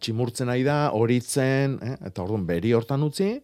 [0.00, 3.34] tximurtzen nahi da, horitzen, eh, eta orduan beri hortan utzi,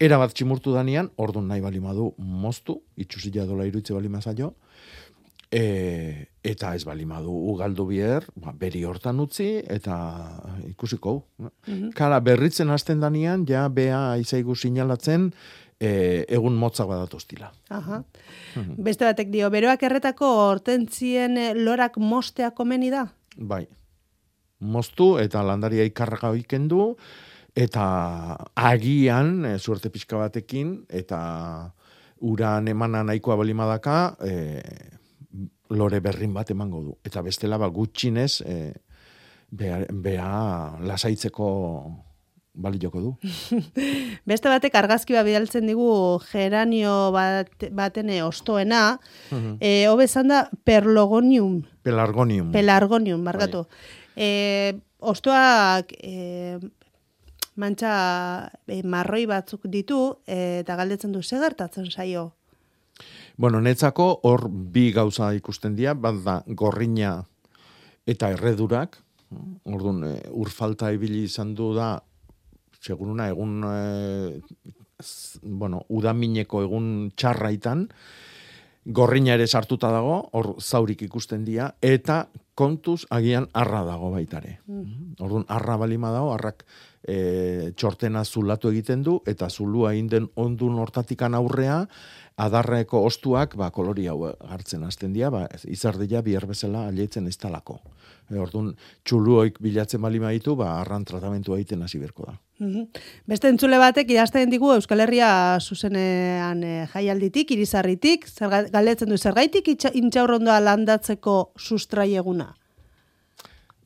[0.00, 4.52] era bat tximurtu danian, orduan nahi bali madu moztu, itxusila dola iruitze bali mazaio,
[5.50, 9.96] e, eta ez bali madu ugaldu bier, ba, beri hortan utzi, eta
[10.68, 11.18] ikusiko.
[11.38, 11.92] Mhm.
[11.96, 15.30] Kara, berritzen hasten danian, ja, bea izaigu sinalatzen,
[15.80, 17.50] e, egun motzak badatoztila.
[17.70, 18.02] Aha.
[18.56, 18.82] Mhm.
[18.82, 23.06] Beste batek dio, beroak erretako hortentzien eh, lorak mostea komeni da?
[23.36, 23.66] Bai.
[24.60, 26.32] Moztu eta landaria ikarraga
[26.68, 26.96] du,
[27.54, 31.72] eta agian, e, suerte pixka batekin, eta
[32.20, 34.60] uran emana nahikoa balimadaka, e,
[35.70, 36.96] lore berrin bat emango du.
[37.04, 38.72] Eta bestela ba gutxinez e,
[39.50, 41.46] bea, bea lasaitzeko
[42.56, 43.10] balioko du.
[44.30, 45.90] Beste batek argazki bat bidaltzen digu
[46.30, 48.98] geranio bat, baten eh, ostoena,
[49.30, 49.58] Mhm.
[49.60, 52.52] e, hobezan da perlogonium, Pelargonium.
[52.52, 53.66] pelargonium, bargatu.
[54.16, 56.58] E, ostoak e,
[57.56, 62.32] mantxa e, marroi batzuk ditu, e, eta galdetzen du, ze gertatzen saio?
[63.36, 67.18] Bueno, netzako hor bi gauza ikusten dira, bat da gorrina
[68.08, 68.96] eta erredurak.
[69.66, 71.96] Orduan, e, ur falta ibili izan du da,
[72.80, 74.40] seguruna egun, e,
[75.02, 77.88] z- bueno, udamineko egun txarraitan,
[78.86, 84.60] gorrina ere sartuta dago, hor zaurik ikusten dira, eta kontuz agian arra dago baitare.
[85.20, 86.62] Orduan, arra balima dago, arrak
[87.02, 91.82] e, txortena zulatu egiten du, eta zulua inden ondun hortatikan aurrea,
[92.36, 97.78] adarreko ostuak ba, kolori hau hartzen hasten dira, ba, izardia bihar bezala aleitzen ez talako.
[98.28, 98.74] E, orduan,
[99.06, 102.36] txuluoik bilatzen bali maitu, ba, arran tratamentu egiten hasi berko da.
[102.58, 102.84] Mhm.
[103.28, 105.30] Beste entzule batek idazten digu Euskal Herria
[105.60, 112.50] zuzenean e, jaialditik, irizarritik, zerga- galdetzen du zergaitik intxaurrondoa landatzeko sustraieguna.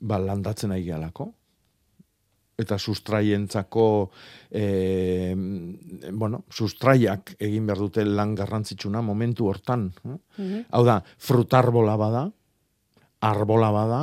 [0.01, 1.34] Ba, landatzen ari gehalako.
[2.61, 3.87] Eta sustraientzako,
[4.51, 5.33] e,
[6.13, 9.91] bueno, sustraiak egin behar dute lan garrantzitsuna momentu hortan.
[10.05, 10.17] eh?
[10.37, 10.65] Mhm.
[10.71, 12.27] Hau da, frutarbola bada,
[13.21, 14.03] arbola bada,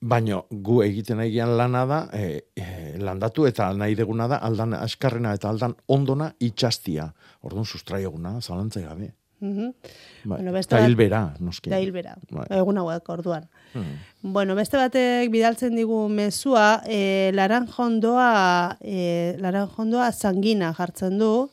[0.00, 2.66] baino gu egiten egian lana da, e, e,
[2.98, 7.10] landatu eta nahi deguna da, aldan askarrena eta aldan ondona itxastia.
[7.42, 9.12] Orduan sustraieguna, zalantzai gabe.
[9.40, 9.72] Mhm.
[10.24, 10.36] Bai.
[10.36, 11.70] Bueno, beste bat- hilbera, noski.
[11.70, 12.46] Da hilbera, Bai.
[12.58, 13.46] egun hauek orduan.
[13.72, 13.96] Hmm.
[14.22, 21.50] Bueno, beste batek bidaltzen digu mezua, e, laranjondoa, e, laranjondoa zangina jartzen du,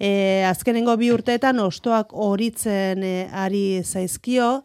[0.00, 4.64] e, azkenengo bi urteetan ostoak horitzen e, ari zaizkio,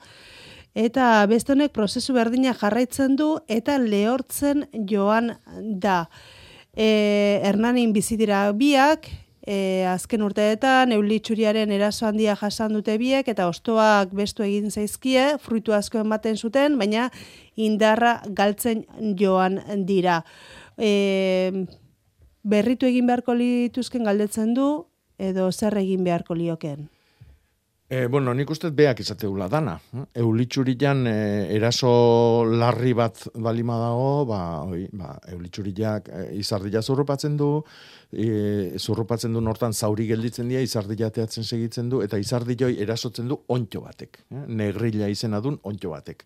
[0.73, 6.07] eta beste honek prozesu berdina jarraitzen du, eta lehortzen joan da.
[6.75, 9.09] E, Hernanin bizi dira biak,
[9.47, 15.75] e, azken urteetan eulitxuriaren eraso handia jasan dute biek eta ostoak bestu egin zaizkie, fruitu
[15.77, 17.07] asko ematen zuten, baina
[17.55, 18.83] indarra galtzen
[19.19, 20.19] joan dira.
[20.77, 21.65] E,
[22.43, 24.69] berritu egin beharko lituzken galdetzen du,
[25.17, 26.87] edo zer egin beharko lioken?
[27.87, 29.77] E, bueno, nik uste beak izateula dana.
[30.19, 31.19] Eulitxurian e,
[31.55, 37.61] eraso larri bat balima dago, ba, oi, ba, eulitxuriak e, izardila zurrupatzen du,
[38.11, 43.39] e, zurrupatzen du nortan zauri gelditzen dira, izardila teatzen segitzen du, eta izardiloi erasotzen du
[43.47, 44.21] ontxo batek.
[44.29, 46.25] E, negrila izena dun ontxo batek.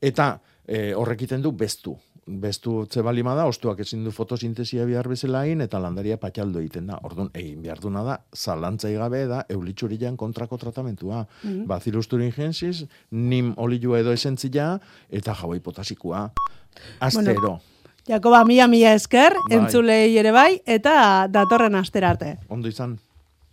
[0.00, 1.96] Eta e, horrekiten du bestu
[2.28, 6.98] bestu balima da, ostuak ezin du fotosintesia bihar bezala egin, eta landaria patxaldo egiten da.
[7.08, 11.24] Orduan, egin behar duna da, zalantzai gabe da, eulitxurilean kontrako tratamentua.
[11.24, 11.66] Mm -hmm.
[11.66, 14.78] Bazirusturin gensiz, nim olilua edo esentzia,
[15.10, 16.30] eta jaboi potasikoa.
[17.00, 17.40] Astero.
[17.40, 17.77] Bueno.
[18.08, 19.58] Jakoba, mila, mila esker, bai.
[19.58, 22.38] entzulei ere bai, eta datorren astera arte.
[22.48, 22.96] Ondo izan.